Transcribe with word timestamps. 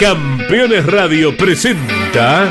Campeones 0.00 0.86
Radio 0.86 1.36
presenta 1.36 2.48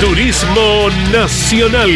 Turismo 0.00 0.88
Nacional. 1.12 1.90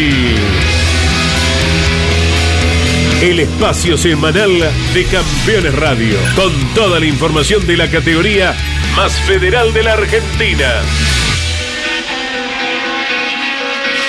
El 3.21 3.39
espacio 3.39 3.97
semanal 3.97 4.49
de 4.93 5.05
Campeones 5.05 5.75
Radio, 5.75 6.17
con 6.35 6.53
toda 6.73 6.99
la 6.99 7.05
información 7.05 7.67
de 7.67 7.75
la 7.75 7.89
categoría 7.89 8.55
más 8.95 9.11
federal 9.21 9.73
de 9.73 9.83
la 9.83 9.93
Argentina. 9.93 10.73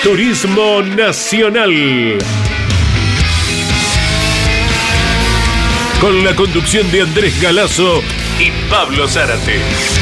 Turismo 0.03 0.81
Nacional. 0.81 2.17
Con 5.99 6.23
la 6.23 6.33
conducción 6.33 6.89
de 6.91 7.01
Andrés 7.01 7.41
Galazo 7.41 8.01
y 8.39 8.51
Pablo 8.69 9.05
Zárate. 9.05 9.98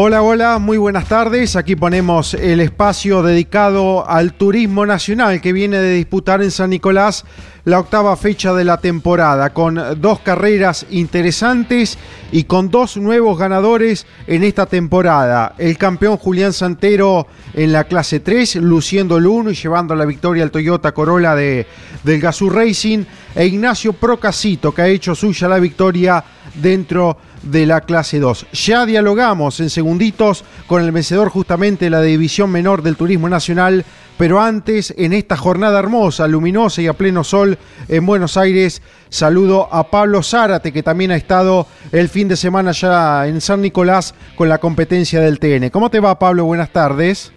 Hola, 0.00 0.22
hola, 0.22 0.60
muy 0.60 0.78
buenas 0.78 1.08
tardes. 1.08 1.56
Aquí 1.56 1.74
ponemos 1.74 2.32
el 2.34 2.60
espacio 2.60 3.20
dedicado 3.20 4.08
al 4.08 4.34
turismo 4.34 4.86
nacional 4.86 5.40
que 5.40 5.52
viene 5.52 5.78
de 5.78 5.94
disputar 5.94 6.40
en 6.40 6.52
San 6.52 6.70
Nicolás 6.70 7.24
la 7.64 7.80
octava 7.80 8.16
fecha 8.16 8.54
de 8.54 8.64
la 8.64 8.76
temporada, 8.76 9.52
con 9.52 10.00
dos 10.00 10.20
carreras 10.20 10.86
interesantes 10.90 11.98
y 12.30 12.44
con 12.44 12.70
dos 12.70 12.96
nuevos 12.96 13.36
ganadores 13.36 14.06
en 14.28 14.44
esta 14.44 14.66
temporada. 14.66 15.56
El 15.58 15.76
campeón 15.76 16.16
Julián 16.16 16.52
Santero 16.52 17.26
en 17.52 17.72
la 17.72 17.82
clase 17.82 18.20
3, 18.20 18.54
luciendo 18.56 19.16
el 19.16 19.26
1 19.26 19.50
y 19.50 19.54
llevando 19.54 19.96
la 19.96 20.04
victoria 20.04 20.44
al 20.44 20.52
Toyota 20.52 20.92
Corolla 20.92 21.34
de, 21.34 21.66
del 22.04 22.20
Gazoo 22.20 22.50
Racing, 22.50 23.04
e 23.34 23.46
Ignacio 23.46 23.92
Procasito, 23.92 24.72
que 24.72 24.82
ha 24.82 24.86
hecho 24.86 25.16
suya 25.16 25.48
la 25.48 25.58
victoria 25.58 26.24
dentro 26.54 27.16
de 27.42 27.66
la 27.66 27.80
clase 27.80 28.18
2. 28.18 28.46
Ya 28.52 28.86
dialogamos 28.86 29.60
en 29.60 29.70
segunditos 29.70 30.44
con 30.66 30.82
el 30.82 30.92
vencedor 30.92 31.28
justamente 31.28 31.86
de 31.86 31.90
la 31.90 32.02
división 32.02 32.50
menor 32.50 32.82
del 32.82 32.96
Turismo 32.96 33.28
Nacional, 33.28 33.84
pero 34.16 34.40
antes, 34.40 34.92
en 34.98 35.12
esta 35.12 35.36
jornada 35.36 35.78
hermosa, 35.78 36.26
luminosa 36.26 36.82
y 36.82 36.88
a 36.88 36.92
pleno 36.92 37.22
sol 37.22 37.56
en 37.88 38.04
Buenos 38.04 38.36
Aires, 38.36 38.82
saludo 39.08 39.72
a 39.72 39.90
Pablo 39.90 40.22
Zárate, 40.24 40.72
que 40.72 40.82
también 40.82 41.12
ha 41.12 41.16
estado 41.16 41.68
el 41.92 42.08
fin 42.08 42.26
de 42.26 42.36
semana 42.36 42.72
ya 42.72 43.28
en 43.28 43.40
San 43.40 43.62
Nicolás 43.62 44.14
con 44.34 44.48
la 44.48 44.58
competencia 44.58 45.20
del 45.20 45.38
TN. 45.38 45.70
¿Cómo 45.70 45.88
te 45.90 46.00
va, 46.00 46.18
Pablo? 46.18 46.44
Buenas 46.46 46.70
tardes. 46.70 47.32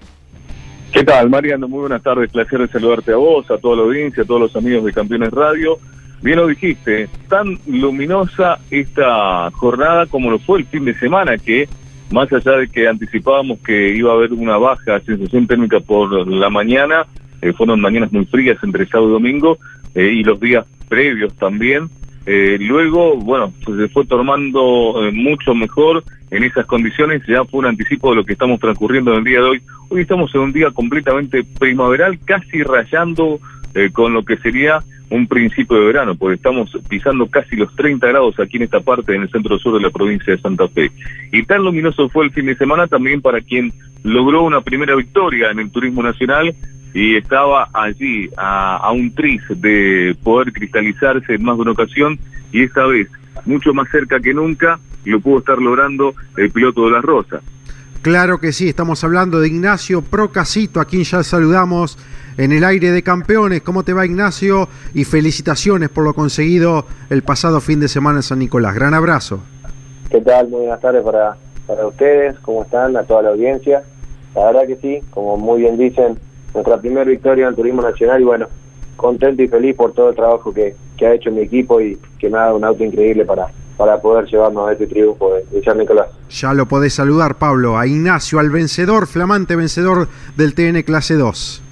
¿Qué 0.92 1.03
tal, 1.03 1.30
Mariano? 1.30 1.68
Muy 1.70 1.81
buenas 1.81 2.03
tardes. 2.03 2.30
Placer 2.31 2.59
de 2.59 2.68
saludarte 2.68 3.14
a 3.14 3.16
vos, 3.16 3.50
a 3.50 3.58
toda 3.58 3.78
la 3.78 3.84
audiencia, 3.84 4.23
a 4.23 4.25
todos 4.25 4.42
los 4.42 4.56
amigos 4.56 4.84
de 4.84 4.92
Campeones 4.92 5.31
Radio. 5.31 5.78
Bien 6.22 6.38
lo 6.38 6.47
dijiste, 6.47 7.09
tan 7.27 7.58
luminosa 7.66 8.59
esta 8.69 9.50
jornada 9.52 10.05
como 10.05 10.30
lo 10.30 10.38
fue 10.38 10.59
el 10.59 10.66
fin 10.66 10.86
de 10.86 10.94
semana, 10.94 11.38
que 11.38 11.67
más 12.11 12.31
allá 12.31 12.58
de 12.58 12.67
que 12.67 12.88
anticipábamos 12.88 13.59
que 13.59 13.95
iba 13.95 14.11
a 14.11 14.16
haber 14.16 14.33
una 14.33 14.58
baja 14.58 15.00
sensación 15.00 15.47
térmica 15.47 15.80
por 15.80 16.28
la 16.28 16.50
mañana, 16.52 17.08
eh, 17.41 17.53
fueron 17.53 17.81
mañanas 17.81 18.11
muy 18.11 18.25
frías 18.25 18.58
entre 18.61 18.86
sábado 18.86 19.09
y 19.09 19.13
domingo, 19.13 19.58
eh, 19.95 20.11
y 20.13 20.23
los 20.23 20.39
días 20.39 20.66
previos 20.88 21.33
también. 21.38 21.89
Eh, 22.28 22.58
luego, 22.59 23.16
bueno, 23.17 23.52
pues 23.66 23.80
se 23.80 23.88
fue 23.88 24.06
tomando 24.06 24.94
mucho 25.11 25.56
mejor 25.56 26.03
en 26.30 26.44
esas 26.44 26.67
condiciones, 26.67 27.23
ya 27.28 27.44
fue 27.45 27.61
un 27.61 27.66
anticipo 27.66 28.11
de 28.11 28.17
lo 28.17 28.25
que 28.25 28.33
estamos 28.33 28.59
transcurriendo 28.59 29.11
en 29.11 29.19
el 29.19 29.23
día 29.23 29.39
de 29.39 29.45
hoy. 29.45 29.61
Hoy 29.89 30.02
estamos 30.02 30.33
en 30.35 30.41
un 30.41 30.53
día 30.53 30.69
completamente 30.69 31.44
primaveral, 31.59 32.19
casi 32.23 32.61
rayando 32.61 33.39
con 33.94 34.13
lo 34.13 34.23
que 34.23 34.38
sería 34.38 34.83
un 35.12 35.28
principio 35.28 35.78
de 35.78 35.86
verano, 35.88 36.16
porque 36.16 36.36
estamos 36.36 36.72
pisando 36.88 37.28
casi 37.28 37.58
los 37.58 37.76
30 37.76 38.08
grados 38.08 38.40
aquí 38.40 38.58
en 38.58 38.63
esta 38.63 38.80
parte, 38.80 39.13
en 39.13 39.24
el 39.24 39.30
centro 39.30 39.59
sur 39.59 39.74
de 39.74 39.81
la 39.81 39.90
provincia 39.90 40.34
de 40.34 40.41
Santa 40.41 40.68
Fe. 40.69 40.90
Y 41.34 41.44
tan 41.44 41.63
luminoso 41.63 42.08
fue 42.09 42.25
el 42.25 42.31
fin 42.31 42.46
de 42.46 42.56
semana 42.56 42.88
también 42.88 43.22
para 43.22 43.41
quien 43.41 43.74
logró 44.03 44.44
una 44.44 44.62
primera 44.62 44.96
victoria 44.96 45.52
en 45.52 45.59
el 45.59 45.69
turismo 45.69 46.02
nacional 46.02 46.56
y 46.94 47.18
estaba 47.18 47.69
allí 47.74 48.30
a, 48.38 48.90
un 48.94 49.13
tris 49.13 49.41
de 49.50 50.16
poder 50.24 50.53
cristalizarse 50.53 51.35
en 51.35 51.44
más 51.44 51.58
de 51.58 51.62
una 51.64 51.72
ocasión 51.72 52.18
y 52.53 52.64
esta 52.64 52.85
vez 52.85 53.09
mucho 53.46 53.74
más 53.74 53.90
cerca 53.90 54.19
que 54.19 54.34
nunca 54.34 54.80
lo 55.03 55.19
pudo 55.19 55.40
estar 55.40 55.58
logrando 55.58 56.16
el 56.38 56.52
piloto 56.52 56.85
de 56.85 56.91
la 56.91 57.02
Rosa. 57.02 57.41
Claro 58.02 58.40
que 58.40 58.52
sí, 58.52 58.69
estamos 58.69 59.03
hablando 59.03 59.40
de 59.40 59.47
Ignacio 59.47 60.02
Procasito, 60.02 60.80
a 60.80 60.85
quien 60.85 61.03
ya 61.03 61.22
saludamos 61.24 61.97
en 62.38 62.52
el 62.52 62.64
aire 62.64 62.92
de 62.92 63.03
campeones. 63.03 63.62
¿Cómo 63.62 63.84
te 63.84 63.94
va 63.94 64.06
Ignacio? 64.06 64.68
Y 64.94 65.03
felicitaciones 65.03 65.90
por 65.90 66.03
lo 66.03 66.14
conseguido 66.14 66.86
el 67.09 67.24
pasado 67.24 67.62
fin 67.62 67.80
de 67.80 67.88
semana 67.88 68.19
en 68.19 68.24
San 68.24 68.40
Nicolás. 68.40 68.75
Gran 68.75 68.94
abrazo. 68.94 69.42
¿Qué 70.09 70.22
tal? 70.22 70.50
Muy 70.50 70.62
buenas 70.62 70.81
tardes 70.81 71.03
para, 71.03 71.38
para 71.68 71.88
ustedes, 71.88 72.38
¿cómo 72.40 72.64
están? 72.64 72.97
A 72.97 73.03
toda 73.03 73.22
la 73.24 73.30
audiencia. 73.30 73.84
La 74.36 74.46
verdad 74.46 74.68
que 74.68 74.75
sí, 74.78 75.00
como 75.09 75.38
muy 75.38 75.62
bien 75.62 75.78
dicen, 75.78 76.18
nuestra 76.53 76.80
primera 76.80 77.06
victoria 77.06 77.47
en 77.47 77.56
Turismo 77.56 77.81
Nacional 77.81 78.22
y 78.22 78.25
bueno, 78.25 78.47
contento 78.96 79.41
y 79.41 79.47
feliz 79.47 79.75
por 79.75 79.94
todo 79.94 80.09
el 80.09 80.16
trabajo 80.16 80.53
que, 80.53 80.75
que 80.97 81.06
ha 81.08 81.14
hecho 81.14 81.31
mi 81.31 81.41
equipo 81.41 81.81
y 81.81 81.97
que 82.20 82.30
me 82.30 82.38
ha 82.38 82.41
dado 82.41 82.58
un 82.58 82.64
auto 82.64 82.84
increíble 82.84 83.25
para, 83.25 83.47
para 83.81 84.00
poder 84.00 84.25
llevarnos 84.28 84.70
a 84.70 84.74
este 84.74 84.86
triunfo 84.86 85.34
de, 85.52 85.64
San 85.64 85.80
Nicolás. 85.80 86.08
Ya 86.30 86.53
lo 86.53 86.68
podés 86.68 86.94
saludar, 86.94 87.40
Pablo, 87.40 87.80
a 87.80 87.88
Ignacio, 87.88 88.40
al 88.40 88.52
vencedor, 88.52 89.08
flamante 89.08 89.56
vencedor 89.56 90.08
del 90.38 90.53
TN 90.53 90.84
Clase 90.84 91.16
2. 91.16 91.64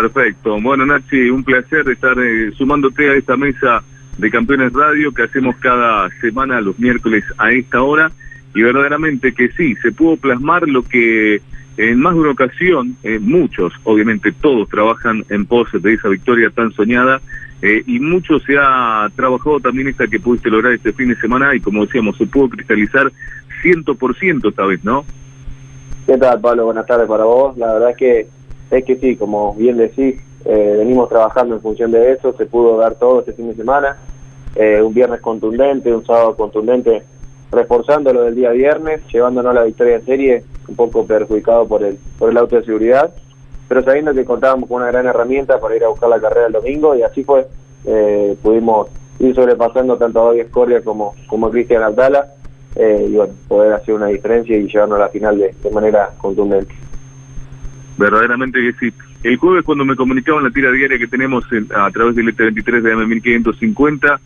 Perfecto. 0.00 0.60
Bueno, 0.60 0.86
Nachi, 0.86 1.28
un 1.28 1.42
placer 1.42 1.88
estar 1.88 2.16
eh, 2.20 2.52
sumándote 2.56 3.10
a 3.10 3.14
esta 3.14 3.36
mesa 3.36 3.82
de 4.16 4.30
Campeones 4.30 4.72
Radio 4.72 5.12
que 5.12 5.24
hacemos 5.24 5.56
cada 5.56 6.08
semana 6.20 6.60
los 6.60 6.78
miércoles 6.78 7.24
a 7.36 7.50
esta 7.50 7.82
hora. 7.82 8.12
Y 8.54 8.62
verdaderamente 8.62 9.34
que 9.34 9.48
sí, 9.48 9.74
se 9.82 9.90
pudo 9.90 10.16
plasmar 10.16 10.68
lo 10.68 10.84
que 10.84 11.42
en 11.76 11.98
más 11.98 12.14
de 12.14 12.20
una 12.20 12.30
ocasión, 12.30 12.96
eh, 13.02 13.18
muchos, 13.20 13.72
obviamente 13.82 14.30
todos 14.30 14.68
trabajan 14.68 15.24
en 15.30 15.46
pos 15.46 15.68
de 15.72 15.94
esa 15.94 16.08
victoria 16.08 16.50
tan 16.50 16.72
soñada 16.72 17.20
eh, 17.60 17.82
y 17.84 17.98
mucho 17.98 18.38
se 18.38 18.56
ha 18.56 19.08
trabajado 19.16 19.58
también 19.58 19.88
esta 19.88 20.06
que 20.06 20.20
pudiste 20.20 20.48
lograr 20.48 20.74
este 20.74 20.92
fin 20.92 21.08
de 21.08 21.16
semana 21.16 21.56
y 21.56 21.60
como 21.60 21.84
decíamos, 21.84 22.16
se 22.16 22.26
pudo 22.26 22.50
cristalizar 22.50 23.10
100% 23.64 24.48
esta 24.48 24.64
vez, 24.64 24.84
¿no? 24.84 25.04
¿Qué 26.06 26.16
tal, 26.16 26.40
Pablo? 26.40 26.66
Buenas 26.66 26.86
tardes 26.86 27.08
para 27.08 27.24
vos. 27.24 27.56
La 27.58 27.74
verdad 27.74 27.96
que, 27.96 28.28
es 28.70 28.84
que 28.84 28.96
sí, 28.96 29.16
como 29.16 29.54
bien 29.54 29.76
decís, 29.76 30.20
eh, 30.44 30.74
venimos 30.78 31.08
trabajando 31.08 31.54
en 31.54 31.60
función 31.60 31.90
de 31.90 32.12
eso, 32.12 32.34
se 32.36 32.46
pudo 32.46 32.76
dar 32.78 32.94
todo 32.94 33.20
este 33.20 33.32
fin 33.32 33.48
de 33.48 33.54
semana, 33.54 33.96
eh, 34.56 34.80
un 34.82 34.94
viernes 34.94 35.20
contundente, 35.20 35.94
un 35.94 36.04
sábado 36.04 36.36
contundente, 36.36 37.02
reforzando 37.50 38.12
lo 38.12 38.22
del 38.22 38.34
día 38.34 38.50
viernes, 38.50 39.00
llevándonos 39.12 39.54
la 39.54 39.64
victoria 39.64 39.96
en 39.96 40.04
serie, 40.04 40.44
un 40.68 40.76
poco 40.76 41.06
perjudicado 41.06 41.66
por 41.66 41.82
el, 41.82 41.98
por 42.18 42.30
el 42.30 42.36
auto 42.36 42.56
de 42.56 42.64
seguridad, 42.64 43.10
pero 43.68 43.82
sabiendo 43.82 44.14
que 44.14 44.24
contábamos 44.24 44.68
con 44.68 44.82
una 44.82 44.90
gran 44.90 45.06
herramienta 45.06 45.60
para 45.60 45.76
ir 45.76 45.84
a 45.84 45.88
buscar 45.88 46.08
la 46.08 46.20
carrera 46.20 46.46
el 46.46 46.52
domingo 46.52 46.94
y 46.96 47.02
así 47.02 47.24
fue, 47.24 47.46
eh, 47.84 48.36
pudimos 48.42 48.88
ir 49.18 49.34
sobrepasando 49.34 49.96
tanto 49.96 50.20
a 50.20 50.24
David 50.26 50.40
Escoria 50.40 50.82
como, 50.82 51.14
como 51.26 51.46
a 51.46 51.50
Cristian 51.50 51.82
Abdala 51.82 52.32
eh, 52.76 53.06
y 53.10 53.16
bueno, 53.16 53.32
poder 53.48 53.72
hacer 53.72 53.94
una 53.94 54.06
diferencia 54.06 54.56
y 54.56 54.68
llevarnos 54.68 54.96
a 54.96 55.02
la 55.02 55.08
final 55.08 55.38
de, 55.38 55.70
manera 55.70 56.10
contundente. 56.18 56.74
Verdaderamente 57.98 58.60
que 58.60 58.72
sí. 58.78 58.96
El 59.24 59.36
jueves 59.36 59.64
cuando 59.64 59.84
me 59.84 59.96
comunicaban 59.96 60.44
la 60.44 60.50
tira 60.50 60.70
diaria 60.70 60.98
que 60.98 61.08
tenemos 61.08 61.44
a 61.74 61.90
través 61.90 62.14
del 62.14 62.34
ET23 62.34 62.80
de 62.80 62.96
M1550 62.96 64.18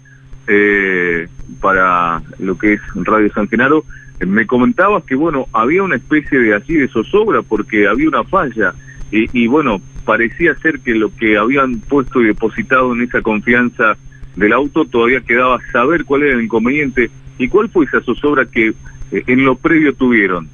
eh, 0.46 1.28
para 1.60 2.22
lo 2.38 2.58
que 2.58 2.74
es 2.74 2.80
Radio 2.94 3.32
San 3.32 3.48
Genaro, 3.48 3.84
me 4.26 4.46
comentabas 4.46 5.04
que 5.04 5.14
bueno, 5.14 5.46
había 5.52 5.82
una 5.82 5.96
especie 5.96 6.38
de 6.38 6.54
así 6.54 6.74
de 6.74 6.88
zozobra 6.88 7.42
porque 7.42 7.88
había 7.88 8.08
una 8.08 8.24
falla 8.24 8.74
y, 9.10 9.46
bueno, 9.46 9.78
parecía 10.06 10.54
ser 10.54 10.80
que 10.80 10.94
lo 10.94 11.14
que 11.14 11.36
habían 11.36 11.80
puesto 11.80 12.22
y 12.22 12.26
depositado 12.28 12.94
en 12.94 13.02
esa 13.02 13.20
confianza 13.20 13.98
del 14.36 14.54
auto 14.54 14.86
todavía 14.86 15.20
quedaba 15.20 15.58
saber 15.70 16.06
cuál 16.06 16.22
era 16.22 16.34
el 16.34 16.44
inconveniente 16.44 17.10
y 17.36 17.48
cuál 17.48 17.68
fue 17.68 17.84
esa 17.84 18.00
zozobra 18.00 18.46
que 18.46 18.68
eh, 18.68 19.22
en 19.26 19.44
lo 19.44 19.56
previo 19.56 19.92
tuvieron. 19.92 20.48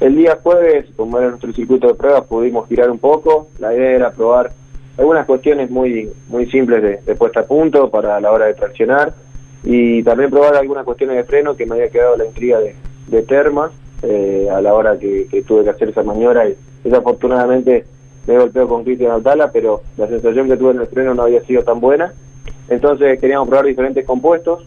El 0.00 0.16
día 0.16 0.38
jueves, 0.42 0.86
como 0.96 1.18
era 1.18 1.28
nuestro 1.28 1.52
circuito 1.52 1.88
de 1.88 1.94
pruebas, 1.94 2.24
pudimos 2.24 2.66
girar 2.68 2.90
un 2.90 2.98
poco. 2.98 3.48
La 3.58 3.74
idea 3.74 3.90
era 3.90 4.10
probar 4.10 4.50
algunas 4.96 5.26
cuestiones 5.26 5.70
muy 5.70 6.10
muy 6.28 6.46
simples 6.50 7.04
de, 7.04 7.14
puesta 7.14 7.40
a 7.40 7.46
punto 7.46 7.90
para 7.90 8.18
la 8.20 8.30
hora 8.32 8.46
de 8.46 8.54
traccionar 8.54 9.14
y 9.62 10.02
también 10.02 10.30
probar 10.30 10.56
algunas 10.56 10.84
cuestiones 10.84 11.16
de 11.16 11.24
freno 11.24 11.54
que 11.54 11.66
me 11.66 11.74
había 11.74 11.90
quedado 11.90 12.16
la 12.16 12.24
intriga 12.24 12.58
de, 12.60 12.74
de 13.08 13.22
termas 13.22 13.72
eh, 14.02 14.48
a 14.50 14.62
la 14.62 14.72
hora 14.72 14.98
que, 14.98 15.26
tuve 15.46 15.64
que 15.64 15.70
hacer 15.70 15.90
esa 15.90 16.02
maniobra 16.02 16.48
y 16.48 16.56
desafortunadamente 16.82 17.84
me 18.26 18.38
golpeó 18.38 18.66
con 18.66 18.84
Cristian 18.84 19.12
Altala, 19.12 19.52
pero 19.52 19.82
la 19.98 20.06
sensación 20.06 20.48
que 20.48 20.56
tuve 20.56 20.70
en 20.70 20.80
el 20.80 20.86
freno 20.86 21.14
no 21.14 21.24
había 21.24 21.42
sido 21.42 21.62
tan 21.62 21.80
buena. 21.80 22.14
Entonces 22.70 23.20
queríamos 23.20 23.48
probar 23.48 23.66
diferentes 23.66 24.06
compuestos 24.06 24.64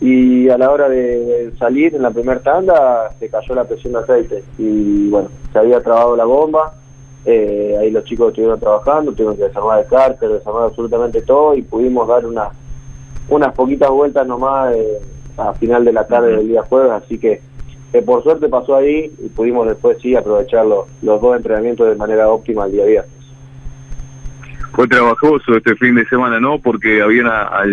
y 0.00 0.48
a 0.48 0.56
la 0.56 0.70
hora 0.70 0.88
de 0.88 1.52
salir 1.58 1.94
en 1.94 2.02
la 2.02 2.10
primera 2.10 2.40
tanda 2.40 3.10
se 3.18 3.28
cayó 3.28 3.54
la 3.54 3.64
presión 3.64 3.94
de 3.94 3.98
aceite. 3.98 4.44
Y 4.56 5.08
bueno, 5.08 5.28
se 5.52 5.58
había 5.58 5.82
trabado 5.82 6.16
la 6.16 6.24
bomba, 6.24 6.72
eh, 7.24 7.76
ahí 7.80 7.90
los 7.90 8.04
chicos 8.04 8.28
estuvieron 8.28 8.60
trabajando, 8.60 9.12
tuvimos 9.12 9.36
que 9.36 9.44
desarmar 9.44 9.80
el 9.80 9.86
cárter, 9.86 10.28
desarmar 10.30 10.64
absolutamente 10.64 11.22
todo 11.22 11.54
y 11.54 11.62
pudimos 11.62 12.06
dar 12.06 12.24
una, 12.26 12.50
unas 13.28 13.54
poquitas 13.54 13.90
vueltas 13.90 14.26
nomás 14.26 14.74
eh, 14.74 14.98
a 15.36 15.52
final 15.54 15.84
de 15.84 15.92
la 15.92 16.06
tarde 16.06 16.36
del 16.36 16.48
día 16.48 16.62
jueves, 16.62 16.92
así 16.92 17.18
que 17.18 17.40
por 18.04 18.22
suerte 18.22 18.48
pasó 18.48 18.76
ahí 18.76 19.10
y 19.18 19.28
pudimos 19.28 19.66
después 19.66 19.96
sí 20.00 20.14
aprovechar 20.14 20.66
los, 20.66 20.86
los 21.00 21.20
dos 21.20 21.36
entrenamientos 21.36 21.88
de 21.88 21.94
manera 21.94 22.28
óptima 22.28 22.66
el 22.66 22.72
día 22.72 22.84
viernes 22.84 23.17
fue 24.72 24.86
trabajoso 24.86 25.56
este 25.56 25.74
fin 25.76 25.94
de 25.94 26.06
semana, 26.06 26.40
¿no? 26.40 26.58
Porque 26.58 27.02
habían 27.02 27.26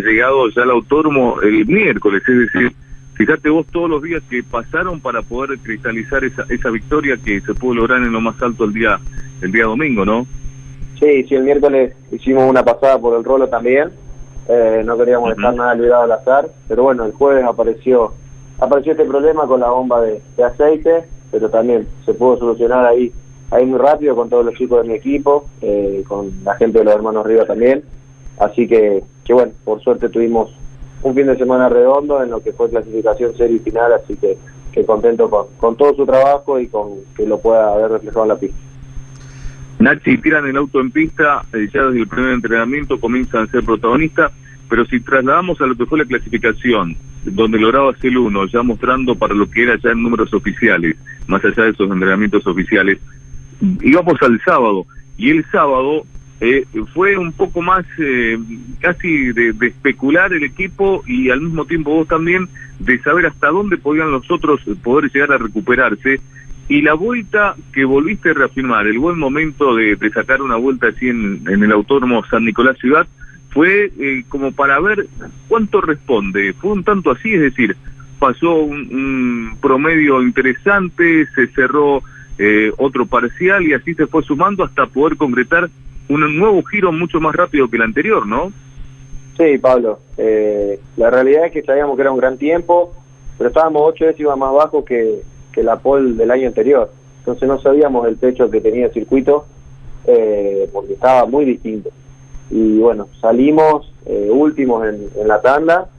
llegado 0.04 0.50
ya 0.50 0.64
el 0.64 0.72
autódromo 0.72 1.42
el 1.42 1.66
miércoles, 1.66 2.24
es 2.28 2.52
decir, 2.52 2.72
fíjate 3.14 3.50
vos 3.50 3.66
todos 3.72 3.90
los 3.90 4.02
días 4.02 4.24
que 4.30 4.44
pasaron 4.44 5.00
para 5.00 5.22
poder 5.22 5.60
cristalizar 5.60 6.24
esa, 6.24 6.46
esa 6.50 6.70
victoria 6.70 7.18
que 7.24 7.42
se 7.42 7.54
pudo 7.54 7.76
lograr 7.76 8.00
en 8.00 8.12
lo 8.12 8.22
más 8.22 8.42
alto 8.42 8.66
el 8.66 8.74
día 8.74 9.00
el 9.42 9.52
día 9.52 9.66
domingo, 9.66 10.06
¿no? 10.06 10.26
Sí, 11.00 11.24
sí, 11.26 11.36
el 11.36 11.44
miércoles 11.44 11.94
hicimos 12.12 12.50
una 12.50 12.64
pasada 12.64 12.98
por 13.00 13.18
el 13.18 13.24
rolo 13.24 13.48
también, 13.48 13.90
eh, 14.48 14.82
no 14.86 14.98
queríamos 14.98 15.36
dejar 15.36 15.56
nada 15.56 15.74
olvidado 15.74 16.04
al 16.04 16.12
azar, 16.14 16.48
pero 16.68 16.84
bueno, 16.84 17.06
el 17.06 17.12
jueves 17.12 17.44
apareció 17.44 18.14
apareció 18.58 18.94
este 18.94 19.04
problema 19.04 19.46
con 19.46 19.60
la 19.60 19.70
bomba 19.70 20.02
de 20.02 20.44
aceite, 20.44 21.04
pero 21.32 21.50
también 21.50 21.86
se 22.06 22.14
pudo 22.14 22.38
solucionar 22.38 22.86
ahí 22.86 23.12
ahí 23.52 23.66
muy 23.66 23.80
rápido 23.80 24.16
con 24.16 24.30
todos 24.30 24.46
los 24.46 24.56
chicos 24.56 24.82
de 24.82 24.90
mi 24.90 24.96
equipo, 24.96 25.46
eh, 25.62 26.04
con 26.08 26.32
la 26.44 26.56
gente 26.56 26.80
de 26.80 26.86
los 26.86 26.96
hermanos 26.96 27.26
Riva 27.26 27.46
también. 27.46 27.84
Así 28.40 28.68
que, 28.68 29.04
que 29.24 29.34
bueno, 29.34 29.52
por 29.64 29.82
suerte 29.82 30.10
tuvimos 30.10 30.54
un 31.04 31.16
fin 31.16 31.28
de 31.28 31.38
semana 31.38 31.70
redondo 31.70 32.22
en 32.22 32.32
lo 32.32 32.42
que 32.42 32.52
fue 32.52 32.70
clasificación 32.70 33.36
serie 33.36 33.60
final, 33.60 33.94
así 33.94 34.16
que, 34.16 34.38
que 34.72 34.86
contento 34.86 35.30
con, 35.30 35.48
con 35.58 35.76
todo 35.76 35.94
su 35.96 36.06
trabajo 36.06 36.60
y 36.60 36.68
con 36.68 36.96
que 37.16 37.26
lo 37.26 37.40
pueda 37.40 37.74
haber 37.74 37.92
reflejado 37.92 38.24
en 38.24 38.30
la 38.30 38.36
pista. 38.36 38.58
Nachi 39.80 40.18
tiran 40.18 40.48
el 40.48 40.58
auto 40.58 40.80
en 40.80 40.90
pista, 40.90 41.44
eh, 41.54 41.68
ya 41.74 41.84
desde 41.84 42.00
el 42.00 42.08
primer 42.08 42.32
entrenamiento 42.32 43.00
comienzan 43.00 43.44
a 43.44 43.48
ser 43.48 43.64
protagonistas, 43.64 44.32
pero 44.70 44.86
si 44.86 45.00
trasladamos 45.00 45.62
a 45.62 45.66
lo 45.66 45.76
que 45.76 45.86
fue 45.86 46.00
la 46.00 46.06
clasificación, 46.06 46.96
donde 47.24 47.60
lograbas 47.60 48.04
el 48.04 48.18
uno, 48.18 48.46
ya 48.48 48.64
mostrando 48.64 49.16
para 49.16 49.34
lo 49.34 49.50
que 49.50 49.64
era 49.64 49.78
ya 49.78 49.92
en 49.92 50.02
números 50.02 50.34
oficiales, 50.34 50.96
más 51.28 51.44
allá 51.44 51.64
de 51.64 51.70
esos 51.72 51.92
entrenamientos 51.92 52.46
oficiales, 52.48 53.00
íbamos 53.82 54.22
al 54.22 54.42
sábado 54.44 54.86
y 55.18 55.30
el 55.32 55.46
sábado 55.52 56.04
eh, 56.42 56.66
fue 56.94 57.18
un 57.18 57.32
poco 57.32 57.62
más 57.62 57.86
eh, 57.98 58.38
casi 58.80 59.32
de, 59.32 59.56
especular 59.62 60.34
el 60.34 60.44
equipo 60.44 61.04
y 61.08 61.30
al 61.30 61.42
mismo 61.42 61.66
tiempo 61.66 61.92
vos 61.92 62.08
también 62.08 62.50
de 62.80 63.00
saber 63.00 63.28
hasta 63.28 63.48
dónde 63.50 63.78
podían 63.78 64.12
los 64.12 64.30
otros 64.30 64.62
poder 64.84 65.12
llegar 65.12 65.32
a 65.32 65.38
recuperarse. 65.38 66.20
Y 66.68 66.82
la 66.82 66.96
vuelta 66.96 67.56
que 67.72 67.86
volviste 67.86 68.32
a 68.32 68.34
reafirmar, 68.34 68.88
el 68.88 68.98
buen 68.98 69.20
momento 69.20 69.76
de, 69.76 69.98
sacar 70.14 70.42
una 70.42 70.56
vuelta 70.56 70.88
así 70.88 71.08
en, 71.08 71.44
el 71.48 71.72
autónomo 71.72 72.26
San 72.26 72.44
Nicolás 72.44 72.78
Ciudad 72.80 73.08
fue 73.52 73.92
eh, 73.98 74.26
como 74.28 74.52
para 74.52 74.80
ver 74.82 75.08
cuánto 75.48 75.80
responde, 75.80 76.54
fue 76.54 76.74
un 76.74 76.84
tanto 76.84 77.12
así, 77.12 77.34
es 77.34 77.42
decir, 77.42 77.78
pasó 78.20 78.56
un 78.56 79.58
promedio 79.62 80.22
interesante, 80.22 81.28
se 81.28 81.48
cerró 81.48 82.04
eh, 82.38 82.72
otro 82.78 83.06
parcial 83.06 83.66
y 83.66 83.74
así 83.74 83.94
se 83.94 84.08
fue 84.08 84.22
sumando 84.22 84.66
hasta 84.66 84.86
poder 84.88 85.16
concretar 85.16 85.70
un 86.10 86.38
nuevo 86.38 86.62
giro 86.64 86.92
mucho 86.92 87.22
más 87.22 87.34
rápido 87.34 87.70
que 87.70 87.78
el 87.78 87.84
anterior, 87.84 88.28
¿no? 88.28 88.52
Sí, 89.38 89.58
Pablo. 89.58 90.00
Eh, 90.18 90.80
la 90.98 91.10
realidad 91.10 91.46
es 91.46 91.52
que 91.54 91.62
sabíamos 91.62 91.96
que 91.96 92.02
era 92.02 92.12
un 92.12 92.18
gran 92.18 92.38
tiempo, 92.38 92.94
pero 93.38 93.48
estábamos 93.48 93.84
ocho 93.86 94.06
décimas 94.06 94.38
más 94.38 94.54
bajo 94.54 94.84
que, 94.84 95.22
que 95.54 95.64
la 95.64 95.78
pole 95.78 96.14
del 96.14 96.30
año 96.30 96.48
anterior. 96.48 96.92
Entonces 97.20 97.48
no 97.48 97.60
sabíamos 97.62 98.06
el 98.08 98.18
techo 98.18 98.52
que 98.52 98.60
tenía 98.62 98.88
el 98.88 98.94
circuito 98.94 99.46
eh, 100.06 100.70
porque 100.74 100.94
estaba 100.94 101.26
muy 101.26 101.46
distinto. 101.46 101.90
Y 102.52 102.78
bueno, 102.80 103.08
salimos 103.22 103.92
últimos 104.06 104.86
en, 104.86 105.10
en, 105.20 105.28
la 105.28 105.42
tanda, 105.42 105.90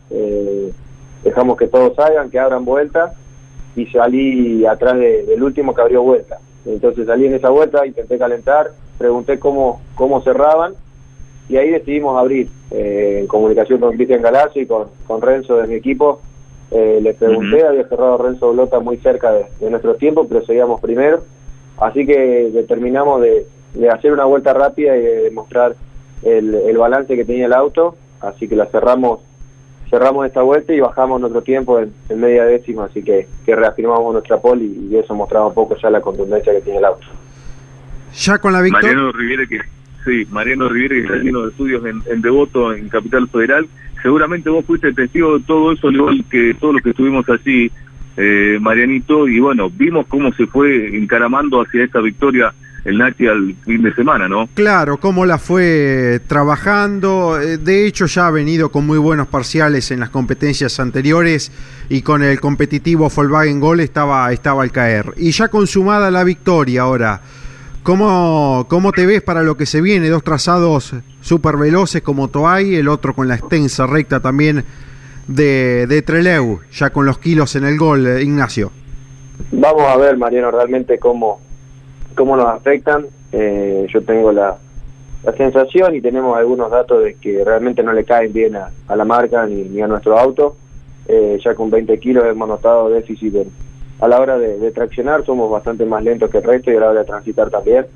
dejamos 1.24 1.56
que 1.56 1.66
todos 1.66 1.96
salgan, 1.96 2.30
que 2.30 2.38
abran 2.38 2.64
vueltas 2.64 3.12
y 3.76 3.86
salí 3.86 4.64
atrás 4.64 4.98
del 4.98 5.42
último 5.42 5.74
que 5.74 5.82
abrió 5.82 6.02
vuelta. 6.02 6.38
Entonces 6.64 7.06
salí 7.06 7.26
en 7.26 7.34
esa 7.34 7.50
vuelta, 7.50 7.86
intenté 7.86 8.18
calentar, 8.18 8.70
pregunté 8.98 9.38
cómo, 9.38 9.80
cómo 9.94 10.20
cerraban 10.22 10.74
y 11.48 11.56
ahí 11.58 11.70
decidimos 11.70 12.18
abrir. 12.18 12.48
Eh, 12.72 13.18
en 13.20 13.26
comunicación 13.28 13.78
con 13.78 13.94
Cristian 13.94 14.22
Galacio 14.22 14.60
y 14.60 14.66
con, 14.66 14.88
con 15.06 15.22
Renzo 15.22 15.56
de 15.58 15.68
mi 15.68 15.74
equipo, 15.74 16.20
eh, 16.72 16.98
les 17.00 17.14
pregunté, 17.16 17.64
había 17.64 17.86
cerrado 17.86 18.18
Renzo 18.18 18.52
Blota 18.52 18.80
muy 18.80 18.96
cerca 18.96 19.32
de, 19.32 19.70
nuestro 19.70 19.94
tiempo, 19.94 20.26
pero 20.26 20.44
seguíamos 20.44 20.80
primero. 20.80 21.22
Así 21.78 22.04
que 22.04 22.50
determinamos 22.52 23.22
de, 23.22 23.46
hacer 23.90 24.12
una 24.12 24.24
vuelta 24.24 24.52
rápida 24.52 24.96
y 24.96 25.02
de 25.02 25.22
demostrar 25.22 25.76
el, 26.22 26.54
el 26.54 26.78
balance 26.78 27.14
que 27.14 27.24
tenía 27.24 27.46
el 27.46 27.52
auto, 27.52 27.94
así 28.20 28.48
que 28.48 28.56
la 28.56 28.66
cerramos 28.66 29.20
cerramos 29.90 30.26
esta 30.26 30.42
vuelta 30.42 30.72
y 30.72 30.80
bajamos 30.80 31.20
nuestro 31.20 31.42
tiempo 31.42 31.78
en, 31.78 31.92
media 32.20 32.44
décima, 32.44 32.84
así 32.84 33.02
que, 33.02 33.26
reafirmamos 33.46 34.12
nuestra 34.12 34.38
pole 34.38 34.64
y, 34.64 34.96
eso 34.96 35.14
mostraba 35.14 35.48
un 35.48 35.54
poco 35.54 35.76
ya 35.76 35.90
la 35.90 36.00
contundencia 36.00 36.52
que 36.52 36.60
tiene 36.60 36.78
el 36.78 36.84
auto. 36.84 37.06
Ya 38.14 38.38
con 38.38 38.52
la 38.52 38.62
victoria. 38.62 38.88
Mariano 38.88 39.12
Riviere, 39.12 39.46
que 39.46 39.60
sí, 40.04 40.26
Mariano 40.30 40.68
Riviere, 40.68 40.96
que 40.96 41.02
está 41.02 41.16
lleno 41.16 41.42
de 41.42 41.50
estudios 41.50 41.84
en, 41.84 42.22
Devoto, 42.22 42.72
en 42.72 42.88
Capital 42.88 43.28
Federal, 43.28 43.68
seguramente 44.02 44.50
vos 44.50 44.64
fuiste 44.64 44.92
testigo 44.92 45.38
de 45.38 45.44
todo 45.44 45.72
eso, 45.72 45.88
al 45.88 45.94
igual 45.94 46.24
que 46.30 46.54
todos 46.54 46.74
los 46.74 46.82
que 46.82 46.90
estuvimos 46.90 47.28
allí, 47.28 47.70
eh, 48.16 48.58
Marianito, 48.60 49.28
y 49.28 49.40
bueno, 49.40 49.68
vimos 49.70 50.06
cómo 50.06 50.32
se 50.32 50.46
fue 50.46 50.96
encaramando 50.96 51.60
hacia 51.60 51.84
esta 51.84 52.00
victoria 52.00 52.52
el 52.86 52.98
Nachi 52.98 53.26
al 53.26 53.54
fin 53.64 53.82
de 53.82 53.92
semana, 53.94 54.28
¿no? 54.28 54.48
Claro, 54.54 54.98
cómo 54.98 55.26
la 55.26 55.38
fue 55.38 56.20
trabajando. 56.28 57.40
Eh, 57.40 57.58
de 57.58 57.84
hecho, 57.84 58.06
ya 58.06 58.28
ha 58.28 58.30
venido 58.30 58.70
con 58.70 58.86
muy 58.86 58.98
buenos 58.98 59.26
parciales 59.26 59.90
en 59.90 60.00
las 60.00 60.10
competencias 60.10 60.78
anteriores 60.78 61.50
y 61.88 62.02
con 62.02 62.22
el 62.22 62.40
competitivo 62.40 63.10
Volkswagen 63.10 63.58
Gol 63.58 63.80
estaba, 63.80 64.32
estaba 64.32 64.62
al 64.62 64.70
caer. 64.70 65.12
Y 65.16 65.32
ya 65.32 65.48
consumada 65.48 66.10
la 66.12 66.22
victoria 66.22 66.82
ahora. 66.82 67.20
¿Cómo, 67.82 68.66
¿Cómo 68.68 68.92
te 68.92 69.04
ves 69.04 69.22
para 69.22 69.42
lo 69.42 69.56
que 69.56 69.66
se 69.66 69.80
viene? 69.80 70.08
Dos 70.08 70.22
trazados 70.22 70.94
súper 71.20 71.56
veloces 71.56 72.02
como 72.02 72.28
Toay, 72.28 72.76
el 72.76 72.88
otro 72.88 73.14
con 73.14 73.26
la 73.26 73.34
extensa 73.34 73.86
recta 73.86 74.20
también 74.20 74.64
de, 75.26 75.86
de 75.88 76.02
Treleu, 76.02 76.60
ya 76.72 76.90
con 76.90 77.04
los 77.04 77.18
kilos 77.18 77.56
en 77.56 77.64
el 77.64 77.76
gol, 77.76 78.06
eh, 78.06 78.22
Ignacio. 78.22 78.70
Vamos 79.52 79.82
a 79.82 79.96
ver, 79.96 80.16
Mariano, 80.16 80.50
realmente 80.50 80.98
cómo, 80.98 81.40
cómo 82.16 82.36
nos 82.36 82.46
afectan. 82.46 83.06
Eh, 83.30 83.86
yo 83.92 84.02
tengo 84.02 84.32
la, 84.32 84.56
sensación 85.36 85.96
y 85.96 86.00
tenemos 86.00 86.38
algunos 86.38 86.70
datos 86.70 87.02
de 87.02 87.14
que 87.14 87.44
realmente 87.44 87.82
no 87.82 87.92
le 87.92 88.04
caen 88.04 88.32
bien 88.32 88.54
a, 88.54 88.70
la 88.94 89.04
marca 89.04 89.44
ni, 89.46 89.80
a 89.80 89.86
nuestro 89.88 90.18
auto. 90.18 90.56
Eh, 91.08 91.38
ya 91.44 91.54
con 91.54 91.68
20 91.70 91.98
kilos 91.98 92.24
hemos 92.26 92.48
notado 92.48 92.88
déficit 92.88 93.34
a 94.00 94.08
la 94.08 94.20
hora 94.20 94.38
de, 94.38 94.70
traccionar, 94.72 95.24
somos 95.24 95.50
bastante 95.50 95.84
más 95.84 96.02
lentos 96.04 96.30
que 96.30 96.38
el 96.38 96.44
resto 96.44 96.70
y 96.70 96.76
a 96.76 96.80
la 96.80 96.90
hora 96.90 97.00
de 97.00 97.06
transitar 97.06 97.50
también. 97.50 97.86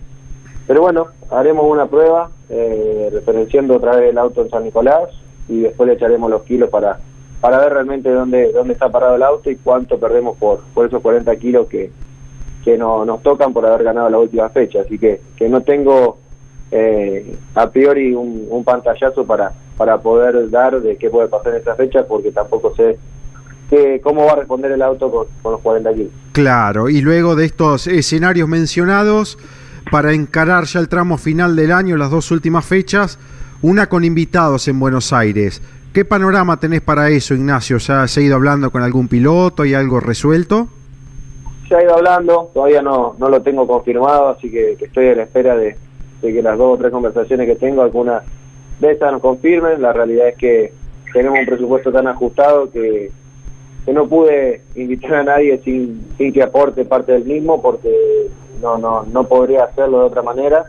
Pero 0.66 0.80
bueno, 0.80 1.08
haremos 1.30 1.66
una 1.66 1.86
prueba 1.86 2.30
eh, 2.48 3.10
referenciando 3.12 3.76
otra 3.76 3.96
vez 3.96 4.10
el 4.10 4.18
auto 4.18 4.42
en 4.42 4.50
San 4.50 4.64
Nicolás 4.64 5.10
y 5.48 5.60
después 5.60 5.86
le 5.86 5.94
echaremos 5.94 6.30
los 6.30 6.42
kilos 6.42 6.68
para, 6.68 6.98
para 7.40 7.58
ver 7.58 7.74
realmente 7.74 8.10
dónde, 8.10 8.50
dónde 8.52 8.72
está 8.72 8.88
parado 8.88 9.14
el 9.14 9.22
auto 9.22 9.50
y 9.50 9.56
cuánto 9.56 9.98
perdemos 9.98 10.36
por, 10.36 10.62
por 10.74 10.86
esos 10.86 11.00
40 11.00 11.36
kilos 11.36 11.68
que, 11.68 11.90
que 12.64 12.76
no, 12.76 13.04
nos 13.04 13.22
tocan 13.22 13.52
por 13.52 13.64
haber 13.66 13.84
ganado 13.84 14.10
la 14.10 14.18
última 14.18 14.48
fecha. 14.50 14.80
Así 14.80 14.98
que, 14.98 15.20
que 15.36 15.48
no 15.48 15.62
tengo 15.62 16.18
eh, 16.70 17.36
a 17.54 17.70
priori 17.70 18.14
un, 18.14 18.62
pantallazo 18.64 19.24
para, 19.26 19.52
para 19.76 19.98
poder 19.98 20.50
dar 20.50 20.80
de 20.80 20.96
qué 20.96 21.10
puede 21.10 21.28
pasar 21.28 21.52
en 21.52 21.58
esta 21.58 21.74
fecha 21.74 22.06
porque 22.06 22.30
tampoco 22.30 22.74
sé 22.74 22.98
que, 23.68 24.00
cómo 24.02 24.26
va 24.26 24.32
a 24.32 24.36
responder 24.36 24.72
el 24.72 24.82
auto 24.82 25.10
con, 25.10 25.26
con 25.42 25.52
los 25.52 25.60
40 25.60 25.94
kilos. 25.94 26.12
Claro, 26.32 26.88
y 26.88 27.00
luego 27.00 27.36
de 27.36 27.46
estos 27.46 27.86
escenarios 27.86 28.48
mencionados, 28.48 29.38
para 29.90 30.12
encarar 30.12 30.64
ya 30.64 30.80
el 30.80 30.88
tramo 30.88 31.18
final 31.18 31.56
del 31.56 31.72
año, 31.72 31.96
las 31.96 32.10
dos 32.10 32.30
últimas 32.30 32.64
fechas, 32.64 33.18
una 33.62 33.88
con 33.88 34.04
invitados 34.04 34.68
en 34.68 34.78
Buenos 34.78 35.12
Aires. 35.12 35.60
¿Qué 35.92 36.04
panorama 36.04 36.60
tenés 36.60 36.82
para 36.82 37.10
eso, 37.10 37.34
Ignacio? 37.34 37.78
¿Ya 37.78 38.04
has 38.04 38.16
ido 38.16 38.36
hablando 38.36 38.70
con 38.70 38.82
algún 38.82 39.08
piloto 39.08 39.64
y 39.64 39.74
algo 39.74 39.98
resuelto? 39.98 40.68
Se 41.70 41.76
ha 41.76 41.84
ido 41.84 41.94
hablando, 41.94 42.50
todavía 42.52 42.82
no, 42.82 43.14
no 43.16 43.28
lo 43.28 43.42
tengo 43.42 43.64
confirmado, 43.64 44.30
así 44.30 44.50
que, 44.50 44.72
estoy 44.72 45.06
a 45.06 45.14
la 45.14 45.22
espera 45.22 45.56
de, 45.56 45.76
que 46.20 46.42
las 46.42 46.58
dos 46.58 46.74
o 46.74 46.78
tres 46.78 46.90
conversaciones 46.90 47.46
que 47.46 47.54
tengo, 47.54 47.82
algunas 47.82 48.24
de 48.80 48.90
estas 48.90 49.12
nos 49.12 49.22
confirmen. 49.22 49.80
La 49.80 49.92
realidad 49.92 50.26
es 50.26 50.36
que 50.36 50.72
tenemos 51.12 51.38
un 51.38 51.46
presupuesto 51.46 51.92
tan 51.92 52.08
ajustado 52.08 52.68
que, 52.72 53.12
que 53.84 53.92
no 53.92 54.08
pude 54.08 54.62
invitar 54.74 55.14
a 55.14 55.22
nadie 55.22 55.58
sin, 55.58 56.08
sin 56.18 56.32
que 56.32 56.42
aporte 56.42 56.84
parte 56.84 57.12
del 57.12 57.24
mismo, 57.24 57.62
porque 57.62 57.94
no, 58.60 58.76
no, 58.76 59.04
no 59.04 59.24
podría 59.28 59.62
hacerlo 59.62 60.00
de 60.00 60.06
otra 60.06 60.22
manera, 60.22 60.64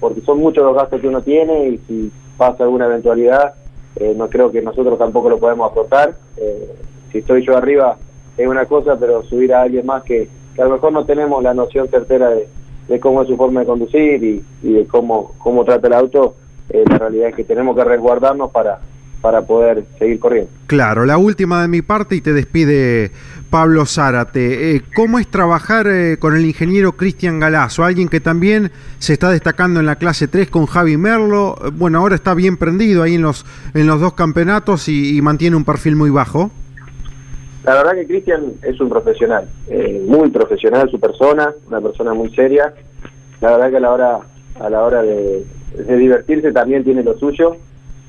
porque 0.00 0.20
son 0.20 0.38
muchos 0.38 0.64
los 0.64 0.76
gastos 0.76 1.00
que 1.00 1.08
uno 1.08 1.22
tiene 1.22 1.68
y 1.70 1.78
si 1.88 2.12
pasa 2.36 2.64
alguna 2.64 2.84
eventualidad, 2.84 3.54
eh, 3.96 4.12
no 4.14 4.28
creo 4.28 4.52
que 4.52 4.60
nosotros 4.60 4.98
tampoco 4.98 5.30
lo 5.30 5.38
podemos 5.38 5.70
aportar. 5.70 6.14
Eh, 6.36 6.74
si 7.10 7.18
estoy 7.18 7.42
yo 7.42 7.56
arriba 7.56 7.96
es 8.36 8.46
una 8.46 8.66
cosa, 8.66 8.98
pero 8.98 9.22
subir 9.22 9.54
a 9.54 9.62
alguien 9.62 9.86
más 9.86 10.02
que, 10.02 10.28
a 10.58 10.64
lo 10.64 10.70
mejor 10.70 10.92
no 10.92 11.04
tenemos 11.04 11.42
la 11.42 11.54
noción 11.54 11.88
certera 11.88 12.30
de, 12.30 13.00
cómo 13.00 13.22
es 13.22 13.28
su 13.28 13.36
forma 13.36 13.60
de 13.60 13.66
conducir 13.66 14.22
y, 14.22 14.44
de 14.62 14.86
cómo, 14.86 15.32
cómo 15.38 15.64
trata 15.64 15.86
el 15.86 15.94
auto, 15.94 16.34
eh, 16.68 16.84
la 16.88 16.98
realidad 16.98 17.28
es 17.28 17.34
que 17.36 17.44
tenemos 17.44 17.74
que 17.76 17.84
resguardarnos 17.84 18.50
para, 18.50 18.80
para 19.22 19.42
poder 19.42 19.84
seguir 19.98 20.18
corriendo. 20.18 20.50
Claro, 20.66 21.06
la 21.06 21.16
última 21.16 21.62
de 21.62 21.68
mi 21.68 21.80
parte 21.80 22.16
y 22.16 22.20
te 22.20 22.32
despide 22.32 23.12
Pablo 23.52 23.84
Zárate. 23.86 24.74
Eh, 24.74 24.82
¿Cómo 24.96 25.18
es 25.18 25.28
trabajar 25.28 25.86
eh, 25.86 26.16
con 26.18 26.34
el 26.34 26.44
ingeniero 26.44 26.92
Cristian 26.96 27.38
Galazo, 27.38 27.84
alguien 27.84 28.08
que 28.08 28.18
también 28.18 28.72
se 28.98 29.12
está 29.12 29.30
destacando 29.30 29.78
en 29.78 29.86
la 29.86 29.96
clase 29.96 30.26
3 30.26 30.48
con 30.48 30.64
Javi 30.64 30.96
Merlo? 30.96 31.56
Bueno, 31.74 31.98
ahora 31.98 32.14
está 32.14 32.32
bien 32.32 32.56
prendido 32.56 33.02
ahí 33.02 33.14
en 33.14 33.22
los, 33.22 33.44
en 33.74 33.86
los 33.86 34.00
dos 34.00 34.14
campeonatos 34.14 34.88
y, 34.88 35.20
mantiene 35.22 35.56
un 35.56 35.64
perfil 35.64 35.96
muy 35.96 36.08
bajo. 36.08 36.50
La 37.64 37.74
verdad 37.74 37.94
que 37.94 38.06
Cristian 38.06 38.54
es 38.62 38.80
un 38.80 38.88
profesional, 38.88 39.48
eh, 39.68 40.04
muy 40.06 40.30
profesional 40.30 40.90
su 40.90 40.98
persona, 40.98 41.54
una 41.68 41.80
persona 41.80 42.12
muy 42.12 42.34
seria. 42.34 42.74
La 43.40 43.52
verdad 43.52 43.70
que 43.70 43.76
a 43.76 43.80
la 43.80 43.92
hora, 43.92 44.18
a 44.60 44.70
la 44.70 44.82
hora 44.82 45.02
de 45.02 45.44
divertirse 45.74 46.52
también 46.52 46.84
tiene 46.84 47.02
lo 47.02 47.16
suyo 47.18 47.56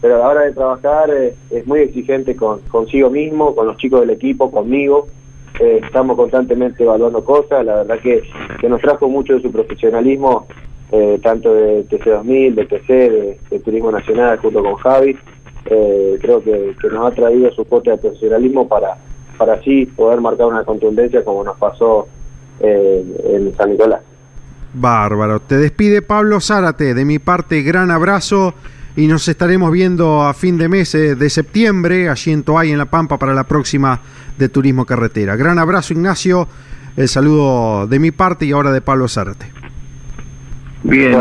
pero 0.04 0.18
a 0.18 0.20
la 0.20 0.28
hora 0.28 0.42
de 0.42 0.52
trabajar 0.52 1.10
eh, 1.12 1.34
es 1.50 1.66
muy 1.66 1.80
exigente 1.80 2.36
con, 2.36 2.60
consigo 2.64 3.10
mismo, 3.10 3.56
con 3.56 3.68
los 3.68 3.78
chicos 3.78 4.02
del 4.02 4.10
equipo, 4.10 4.52
conmigo. 4.52 5.08
Eh, 5.62 5.80
estamos 5.82 6.18
constantemente 6.18 6.84
evaluando 6.84 7.24
cosas, 7.24 7.66
la 7.66 7.76
verdad 7.76 8.00
que, 8.00 8.22
nos 8.68 8.82
trajo 8.82 9.08
mucho 9.08 9.36
de 9.36 9.42
su 9.42 9.50
profesionalismo, 9.50 10.46
tanto 11.22 11.54
de 11.54 11.88
TC2000, 11.88 12.54
de 12.54 12.66
TC, 12.66 12.88
de, 13.50 13.60
Turismo 13.60 13.92
Nacional, 13.92 14.38
junto 14.40 14.62
con 14.62 14.76
Javi. 14.76 15.18
creo 15.64 16.44
que, 16.44 16.76
nos 16.92 17.10
ha 17.10 17.16
traído 17.16 17.50
su 17.54 17.64
cuota 17.64 17.92
de 17.92 17.98
profesionalismo 17.98 18.68
para, 18.68 18.98
para 19.38 19.54
así 19.54 19.86
poder 19.86 20.22
marcar 20.22 20.48
una 20.48 20.64
contundencia 20.64 21.24
como 21.24 21.44
nos 21.44 21.58
pasó 21.58 22.08
en 22.60 23.54
San 23.58 23.72
Nicolás. 23.72 24.02
Bárbaro. 24.74 25.40
Te 25.40 25.58
despide 25.58 26.02
Pablo 26.02 26.40
Zárate. 26.40 26.94
De 26.94 27.06
mi 27.06 27.20
parte, 27.20 27.62
gran 27.62 27.92
abrazo 27.92 28.54
y 28.96 29.08
nos 29.08 29.28
estaremos 29.28 29.72
viendo 29.72 30.22
a 30.22 30.34
fin 30.34 30.58
de 30.58 30.70
mes 30.70 30.94
eh, 30.96 31.16
de 31.16 31.30
septiembre 31.30 32.10
allí 32.10 32.32
en 32.32 32.44
Toay, 32.44 32.72
en 32.72 32.78
La 32.78 32.86
Pampa, 32.86 33.18
para 33.18 33.34
la 33.34 33.44
próxima 33.44 34.00
de 34.38 34.50
Turismo 34.50 34.86
Carretera. 34.86 35.36
Gran 35.36 35.60
abrazo, 35.60 35.94
Ignacio. 35.94 36.48
El 36.96 37.08
saludo 37.08 37.88
de 37.88 38.00
mi 38.00 38.12
parte 38.12 38.46
y 38.46 38.52
ahora 38.52 38.72
de 38.72 38.82
Pablo 38.82 39.08
Zárate. 39.08 39.48
Bien, 40.84 41.14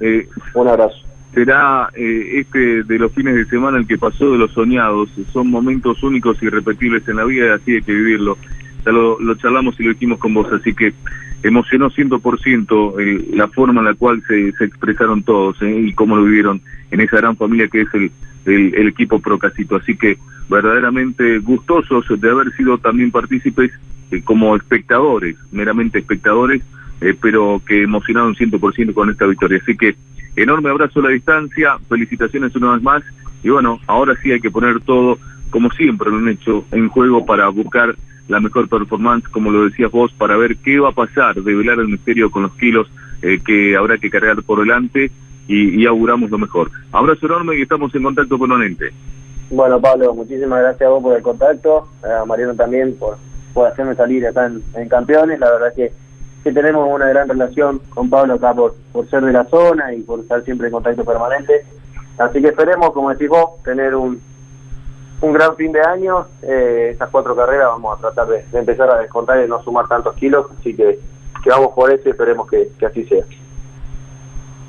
eh, 0.00 0.28
un 0.54 0.68
abrazo. 0.68 1.05
Será 1.36 1.90
eh, 1.94 2.40
este 2.40 2.82
de 2.82 2.98
los 2.98 3.12
fines 3.12 3.34
de 3.34 3.44
semana 3.44 3.76
el 3.76 3.86
que 3.86 3.98
pasó 3.98 4.32
de 4.32 4.38
los 4.38 4.52
soñados. 4.52 5.10
Son 5.34 5.50
momentos 5.50 6.02
únicos 6.02 6.38
y 6.40 6.46
irrepetibles 6.46 7.06
en 7.08 7.16
la 7.16 7.24
vida 7.24 7.54
así 7.54 7.74
hay 7.74 7.82
que 7.82 7.92
vivirlo. 7.92 8.38
Ya 8.86 8.90
lo, 8.90 9.34
charlamos 9.34 9.78
y 9.78 9.82
lo 9.82 9.92
dijimos 9.92 10.18
con 10.18 10.32
vos, 10.32 10.50
así 10.50 10.72
que 10.72 10.94
emocionó 11.42 11.90
100% 11.90 12.94
eh, 13.00 13.34
la 13.34 13.48
forma 13.48 13.80
en 13.80 13.84
la 13.84 13.92
cual 13.92 14.22
se, 14.26 14.50
se 14.52 14.64
expresaron 14.64 15.24
todos 15.24 15.60
eh, 15.60 15.78
y 15.78 15.92
cómo 15.92 16.16
lo 16.16 16.24
vivieron 16.24 16.62
en 16.90 17.02
esa 17.02 17.18
gran 17.18 17.36
familia 17.36 17.68
que 17.68 17.82
es 17.82 17.88
el, 17.92 18.10
el, 18.46 18.88
equipo 18.88 19.20
Procasito. 19.20 19.76
Así 19.76 19.94
que 19.94 20.16
verdaderamente 20.48 21.40
gustosos 21.40 22.18
de 22.18 22.30
haber 22.30 22.50
sido 22.52 22.78
también 22.78 23.10
partícipes 23.10 23.72
eh, 24.10 24.22
como 24.22 24.56
espectadores, 24.56 25.36
meramente 25.52 25.98
espectadores, 25.98 26.62
pero 27.20 27.60
que 27.68 27.82
emocionaron 27.82 28.34
100% 28.34 28.94
con 28.94 29.10
esta 29.10 29.26
victoria. 29.26 29.60
Así 29.62 29.76
que 29.76 29.96
enorme 30.36 30.70
abrazo 30.70 31.00
a 31.00 31.04
la 31.04 31.08
distancia, 31.10 31.78
felicitaciones 31.88 32.54
una 32.54 32.74
vez 32.74 32.82
más 32.82 33.02
y 33.42 33.50
bueno, 33.50 33.80
ahora 33.86 34.14
sí 34.22 34.32
hay 34.32 34.40
que 34.40 34.50
poner 34.50 34.80
todo, 34.80 35.18
como 35.50 35.70
siempre 35.70 36.10
lo 36.10 36.16
han 36.16 36.28
hecho, 36.28 36.64
en 36.72 36.88
juego 36.88 37.24
para 37.24 37.48
buscar 37.48 37.94
la 38.28 38.40
mejor 38.40 38.68
performance, 38.68 39.28
como 39.28 39.50
lo 39.50 39.64
decías 39.64 39.90
vos, 39.90 40.12
para 40.12 40.36
ver 40.36 40.56
qué 40.56 40.80
va 40.80 40.88
a 40.88 40.92
pasar, 40.92 41.36
develar 41.36 41.78
el 41.78 41.88
misterio 41.88 42.30
con 42.30 42.42
los 42.42 42.52
kilos 42.54 42.88
eh, 43.22 43.38
que 43.44 43.76
habrá 43.76 43.98
que 43.98 44.10
cargar 44.10 44.42
por 44.42 44.60
delante 44.60 45.10
y, 45.48 45.86
auguramos 45.86 46.28
lo 46.30 46.38
mejor. 46.38 46.70
Abrazo 46.90 47.26
enorme 47.26 47.56
y 47.56 47.62
estamos 47.62 47.94
en 47.94 48.02
contacto 48.02 48.36
permanente. 48.36 48.90
Bueno, 49.48 49.80
Pablo, 49.80 50.12
muchísimas 50.12 50.60
gracias 50.60 50.82
a 50.82 50.90
vos 50.90 51.02
por 51.02 51.16
el 51.16 51.22
contacto, 51.22 51.86
a 52.02 52.24
Mariano 52.24 52.54
también 52.56 52.96
por, 52.96 53.16
por 53.54 53.68
hacerme 53.68 53.94
salir 53.94 54.26
acá 54.26 54.50
en, 54.74 54.88
Campeones. 54.88 55.38
La 55.38 55.52
verdad 55.52 55.72
que, 55.76 55.92
que 56.46 56.52
tenemos 56.52 56.88
una 56.88 57.08
gran 57.08 57.28
relación 57.28 57.80
con 57.88 58.08
Pablo 58.08 58.34
acá 58.34 58.54
por, 58.54 58.76
por 58.92 59.10
ser 59.10 59.24
de 59.24 59.32
la 59.32 59.44
zona 59.46 59.92
y 59.92 60.02
por 60.02 60.20
estar 60.20 60.44
siempre 60.44 60.68
en 60.68 60.74
contacto 60.74 61.04
permanente. 61.04 61.64
Así 62.18 62.40
que 62.40 62.50
esperemos, 62.50 62.92
como 62.92 63.10
decís 63.10 63.28
vos, 63.28 63.60
tener 63.64 63.96
un, 63.96 64.20
un 65.22 65.32
gran 65.32 65.56
fin 65.56 65.72
de 65.72 65.80
año. 65.80 66.28
Eh, 66.42 66.90
estas 66.92 67.10
cuatro 67.10 67.34
carreras 67.34 67.66
vamos 67.66 67.98
a 67.98 68.00
tratar 68.00 68.28
de, 68.28 68.44
empezar 68.56 68.88
a 68.88 68.98
descontar 68.98 69.44
y 69.44 69.48
no 69.48 69.60
sumar 69.64 69.88
tantos 69.88 70.14
kilos, 70.14 70.46
así 70.56 70.72
que, 70.72 71.00
que 71.42 71.50
vamos 71.50 71.72
por 71.74 71.90
eso 71.90 72.02
y 72.06 72.12
esperemos 72.12 72.48
que, 72.48 72.68
así 72.86 73.02
sea. 73.06 73.24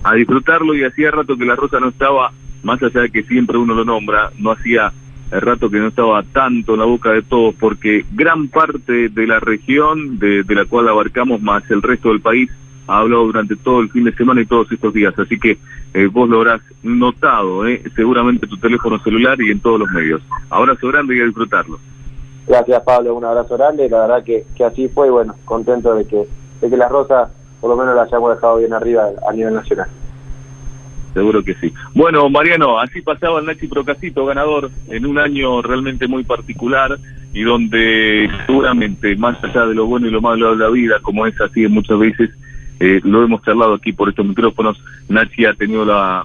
A 0.04 0.16
disfrutarlo 0.16 0.74
y 0.74 0.84
hacía 0.84 1.12
rato 1.12 1.38
que 1.38 1.46
la 1.46 1.56
Rosa 1.56 1.80
no 1.80 1.90
estaba, 1.90 2.32
más 2.64 2.82
allá 2.82 3.02
de 3.02 3.12
que 3.12 3.22
siempre 3.22 3.60
uno 3.60 3.76
lo 3.76 3.86
nombra, 3.86 4.32
no 4.40 4.52
hacía 4.52 4.92
el 5.32 5.42
rato 5.42 5.70
que 5.70 5.80
no 5.80 5.88
estaba 5.88 6.24
tanto 6.24 6.74
en 6.74 6.80
la 6.80 6.86
boca 6.86 7.12
de 7.12 7.22
todos, 7.22 7.56
porque 7.56 8.06
gran 8.14 8.48
parte 8.48 9.10
de 9.10 9.28
la 9.28 9.40
región 9.40 10.20
de, 10.20 10.44
la 10.48 10.66
cual 10.66 10.88
abarcamos 10.88 11.42
más 11.42 11.70
el 11.70 11.82
resto 11.82 12.10
del 12.10 12.22
país 12.22 12.50
ha 12.88 13.00
hablado 13.00 13.26
durante 13.26 13.56
todo 13.58 13.82
el 13.82 13.90
fin 13.90 14.06
de 14.06 14.14
semana 14.14 14.42
y 14.42 14.46
todos 14.46 14.72
estos 14.72 14.94
días, 14.94 15.18
así 15.20 15.38
que 15.38 15.58
eh, 15.94 16.08
vos 16.08 16.30
lo 16.30 16.38
habrás 16.38 16.62
notado, 16.84 17.68
eh, 17.68 17.82
seguramente 17.96 18.46
en 18.46 18.50
tu 18.50 18.58
teléfono 18.58 18.98
celular 19.00 19.42
y 19.42 19.52
en 19.52 19.60
todos 19.60 19.80
los 19.80 19.92
medios. 19.92 20.22
Abrazo 20.50 20.88
grande 20.88 21.18
y 21.18 21.22
a 21.22 21.26
disfrutarlo. 21.26 21.80
Gracias 22.48 22.82
Pablo, 22.84 23.16
un 23.16 23.26
abrazo 23.26 23.58
grande, 23.58 23.90
la 23.90 24.08
verdad 24.08 24.24
que, 24.24 24.46
que 24.56 24.64
así 24.64 24.88
fue 24.88 25.10
bueno, 25.10 25.36
contento 25.44 25.94
de 25.96 26.06
que, 26.06 26.26
de 26.62 26.70
que 26.70 26.78
la 26.78 26.88
Rosa 26.88 27.30
por 27.60 27.70
lo 27.70 27.76
menos 27.76 27.96
la 27.96 28.04
hayamos 28.04 28.36
dejado 28.36 28.58
bien 28.58 28.74
arriba 28.74 29.10
a 29.28 29.34
nivel 29.34 29.54
nacional. 29.54 29.88
Seguro 31.18 31.44
que 31.44 31.56
sí. 31.56 31.74
Bueno, 31.96 32.30
Mariano, 32.30 32.80
así 32.80 33.02
pasaba 33.02 33.40
el 33.40 33.48
Nachi 33.48 33.68
Procasito 33.68 34.24
ganador 34.28 34.70
en 34.88 35.04
un 35.04 35.18
año 35.18 35.64
realmente 35.64 36.08
muy 36.08 36.24
particular 36.24 36.96
y 37.34 37.42
donde 37.42 38.30
seguramente, 38.46 39.16
más 39.16 39.44
allá 39.44 39.66
de 39.66 39.74
lo 39.74 39.88
bueno 39.88 40.06
y 40.06 40.12
lo 40.12 40.22
malo 40.22 40.56
de 40.56 40.64
la 40.64 40.70
vida, 40.70 41.00
como 41.02 41.26
es 41.26 41.42
así 41.42 41.68
muchas 41.70 41.98
veces, 41.98 42.30
eh, 42.80 43.02
lo 43.04 43.24
hemos 43.24 43.42
charlado 43.42 43.74
aquí 43.74 43.94
por 43.94 44.10
estos 44.10 44.28
micrófonos, 44.28 44.80
Nachi 45.10 45.46
ha 45.46 45.56
tenido 45.56 45.86
la 45.86 46.24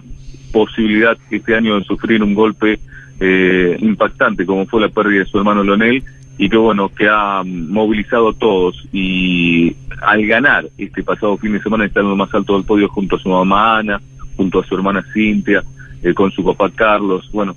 posibilidad 0.53 1.17
este 1.31 1.55
año 1.55 1.79
de 1.79 1.85
sufrir 1.85 2.23
un 2.23 2.35
golpe 2.35 2.79
eh, 3.19 3.79
impactante 3.81 4.45
como 4.45 4.67
fue 4.67 4.83
la 4.83 4.91
pérdida 4.91 5.21
de 5.21 5.31
su 5.31 5.39
hermano 5.39 5.65
Leonel 5.65 6.05
y 6.37 6.51
que 6.51 6.57
bueno, 6.59 6.91
que 6.91 7.09
ha 7.09 7.43
movilizado 7.45 8.29
a 8.29 8.35
todos 8.35 8.77
y 8.93 9.75
al 10.03 10.27
ganar 10.27 10.67
este 10.77 11.03
pasado 11.03 11.39
fin 11.39 11.55
de 11.55 11.63
semana 11.63 11.87
está 11.87 12.01
en 12.01 12.11
lo 12.11 12.17
más 12.17 12.35
alto 12.35 12.55
del 12.55 12.65
podio 12.65 12.89
junto 12.89 13.17
a 13.17 13.21
su 13.21 13.31
mamá 13.31 13.79
Ana, 13.79 14.01
junto 14.37 14.61
a 14.61 14.65
su 14.65 14.75
hermana 14.75 15.05
Cintia, 15.13 15.63
eh, 16.03 16.15
con 16.15 16.31
su 16.31 16.45
papá 16.45 16.71
Carlos, 16.75 17.29
bueno, 17.33 17.57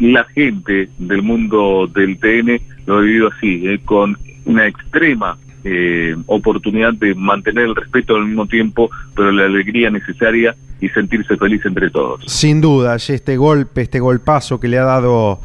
la 0.00 0.24
gente 0.24 0.88
del 0.98 1.22
mundo 1.22 1.86
del 1.86 2.18
TN 2.18 2.60
lo 2.86 2.98
ha 2.98 3.00
vivido 3.00 3.28
así, 3.28 3.78
con 3.84 4.18
una 4.44 4.66
extrema 4.66 5.38
eh, 5.64 6.16
oportunidad 6.26 6.94
de 6.94 7.14
mantener 7.14 7.64
el 7.64 7.74
respeto 7.74 8.14
al 8.14 8.26
mismo 8.26 8.46
tiempo, 8.46 8.90
pero 9.14 9.32
la 9.32 9.44
alegría 9.44 9.90
necesaria 9.90 10.54
y 10.80 10.88
sentirse 10.90 11.36
feliz 11.36 11.64
entre 11.66 11.90
todos. 11.90 12.22
Sin 12.26 12.60
duda, 12.60 12.94
este 12.94 13.36
golpe, 13.36 13.82
este 13.82 14.00
golpazo 14.00 14.60
que 14.60 14.68
le 14.68 14.78
ha 14.78 14.84
dado 14.84 15.40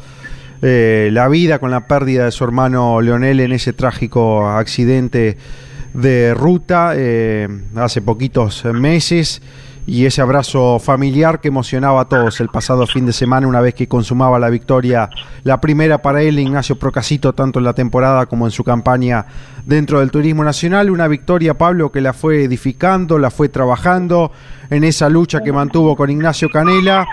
eh, 0.62 1.10
la 1.12 1.28
vida 1.28 1.60
con 1.60 1.72
la 1.72 1.88
pérdida 1.88 2.26
de 2.26 2.32
su 2.32 2.44
hermano 2.44 3.02
Leonel 3.02 3.40
en 3.40 3.52
ese 3.52 3.74
trágico 3.74 4.48
accidente 4.48 5.38
de 5.94 6.34
ruta 6.34 6.94
eh, 6.96 7.48
hace 7.76 8.02
poquitos 8.02 8.64
meses 8.66 9.42
y 9.86 10.06
ese 10.06 10.22
abrazo 10.22 10.80
familiar 10.80 11.42
que 11.42 11.50
emocionaba 11.50 12.02
a 12.02 12.06
todos 12.06 12.40
el 12.40 12.48
pasado 12.48 12.88
fin 12.88 13.06
de 13.06 13.12
semana 13.12 13.48
una 13.48 13.60
vez 13.60 13.74
que 13.74 13.88
consumaba 13.88 14.40
la 14.40 14.50
victoria, 14.50 15.10
la 15.44 15.60
primera 15.60 16.02
para 16.02 16.22
él, 16.22 16.40
Ignacio 16.40 16.78
Procasito, 16.78 17.34
tanto 17.34 17.60
en 17.60 17.66
la 17.66 17.74
temporada 17.74 18.26
como 18.28 18.46
en 18.46 18.52
su 18.52 18.64
campaña 18.64 19.26
dentro 19.66 20.00
del 20.00 20.12
Turismo 20.12 20.44
Nacional. 20.44 20.90
Una 20.90 21.08
victoria, 21.10 21.58
Pablo, 21.58 21.92
que 21.92 22.00
la 22.00 22.14
fue 22.14 22.44
edificando, 22.44 23.18
la 23.20 23.30
fue 23.30 23.50
trabajando 23.50 24.32
en 24.70 24.86
esa 24.86 25.10
lucha 25.10 25.42
que 25.42 25.52
mantuvo 25.52 25.98
con 25.98 26.10
Ignacio 26.10 26.50
Canela 26.50 27.06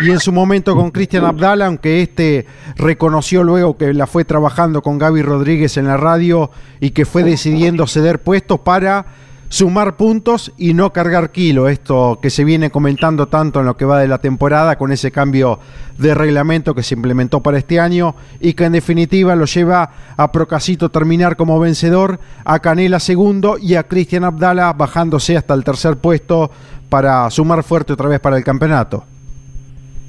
y 0.00 0.10
en 0.10 0.18
su 0.18 0.32
momento 0.32 0.74
con 0.74 0.90
Cristian 0.90 1.26
Abdala, 1.26 1.66
aunque 1.66 2.02
este 2.02 2.46
reconoció 2.76 3.42
luego 3.42 3.76
que 3.76 3.92
la 3.92 4.06
fue 4.06 4.24
trabajando 4.24 4.80
con 4.80 4.96
Gaby 4.98 5.22
Rodríguez 5.22 5.76
en 5.76 5.86
la 5.86 5.98
radio 5.98 6.50
y 6.80 6.90
que 6.90 7.04
fue 7.04 7.22
decidiendo 7.22 7.86
ceder 7.86 8.22
puestos 8.22 8.60
para 8.60 9.06
sumar 9.54 9.96
puntos 9.96 10.52
y 10.58 10.74
no 10.74 10.92
cargar 10.92 11.30
kilo, 11.30 11.68
esto 11.68 12.18
que 12.20 12.28
se 12.28 12.42
viene 12.42 12.70
comentando 12.70 13.28
tanto 13.28 13.60
en 13.60 13.66
lo 13.66 13.76
que 13.76 13.84
va 13.84 14.00
de 14.00 14.08
la 14.08 14.18
temporada 14.18 14.76
con 14.76 14.90
ese 14.90 15.12
cambio 15.12 15.60
de 15.96 16.12
reglamento 16.12 16.74
que 16.74 16.82
se 16.82 16.96
implementó 16.96 17.40
para 17.40 17.58
este 17.58 17.78
año 17.78 18.16
y 18.40 18.54
que 18.54 18.64
en 18.64 18.72
definitiva 18.72 19.36
lo 19.36 19.44
lleva 19.44 19.92
a 20.16 20.32
Procasito 20.32 20.88
terminar 20.88 21.36
como 21.36 21.60
vencedor, 21.60 22.18
a 22.44 22.58
Canela 22.58 22.98
segundo 22.98 23.56
y 23.56 23.76
a 23.76 23.84
Cristian 23.84 24.24
Abdala 24.24 24.72
bajándose 24.72 25.36
hasta 25.36 25.54
el 25.54 25.62
tercer 25.62 25.98
puesto 25.98 26.50
para 26.88 27.30
sumar 27.30 27.62
fuerte 27.62 27.92
otra 27.92 28.08
vez 28.08 28.18
para 28.18 28.36
el 28.36 28.42
campeonato. 28.42 29.04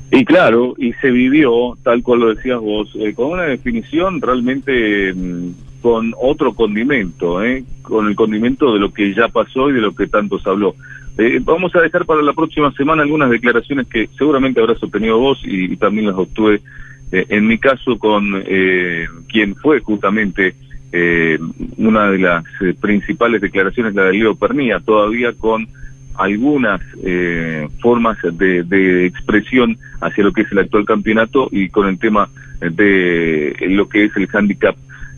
Y 0.10 0.26
claro, 0.26 0.74
y 0.80 0.94
se 0.94 1.12
vivió, 1.12 1.78
tal 1.84 2.02
cual 2.02 2.22
lo 2.22 2.34
decías 2.34 2.60
vos, 2.60 2.90
eh, 2.96 3.14
con 3.14 3.34
una 3.34 3.44
definición 3.44 4.22
realmente 4.22 5.14
mm, 5.14 5.65
con 5.86 6.16
otro 6.20 6.56
condimento, 6.56 7.44
¿eh? 7.44 7.64
con 7.84 8.08
el 8.08 8.16
condimento 8.16 8.74
de 8.74 8.80
lo 8.80 8.92
que 8.92 9.14
ya 9.14 9.28
pasó 9.28 9.70
y 9.70 9.74
de 9.74 9.82
lo 9.82 9.94
que 9.94 10.08
tanto 10.08 10.40
se 10.40 10.50
habló. 10.50 10.74
Eh, 11.16 11.40
vamos 11.44 11.76
a 11.76 11.80
dejar 11.80 12.06
para 12.06 12.24
la 12.24 12.34
próxima 12.34 12.72
semana 12.72 13.04
algunas 13.04 13.30
declaraciones 13.30 13.86
que 13.86 14.10
seguramente 14.18 14.60
habrás 14.60 14.82
obtenido 14.82 15.20
vos 15.20 15.40
y, 15.44 15.78
también 15.78 16.08
las 16.08 16.16
obtuve 16.16 16.60
eh, 17.12 17.28
en 17.30 17.46
mi 17.46 17.60
caso 17.60 18.00
con 18.00 18.44
quien 19.30 19.56
fue 19.58 19.80
justamente 19.82 20.56
una 21.78 22.10
de 22.10 22.18
las 22.18 22.44
principales 22.82 23.40
declaraciones, 23.40 23.94
la 23.94 24.06
de 24.06 24.14
Leo 24.14 24.34
Pernía, 24.34 24.80
todavía 24.80 25.34
con 25.34 25.68
algunas 26.16 26.82
eh, 27.04 27.68
formas 27.80 28.18
de, 28.24 29.06
expresión 29.06 29.78
hacia 30.02 30.24
lo 30.24 30.34
que 30.34 30.42
es 30.42 30.52
el 30.52 30.58
actual 30.58 30.86
campeonato 30.86 31.48
y 31.52 31.70
con 31.70 31.88
el 31.88 32.00
tema 32.00 32.28
de 32.60 33.56
lo 33.70 33.88
que 33.88 34.06
es 34.06 34.18
el 34.18 34.28
handicap 34.34 34.76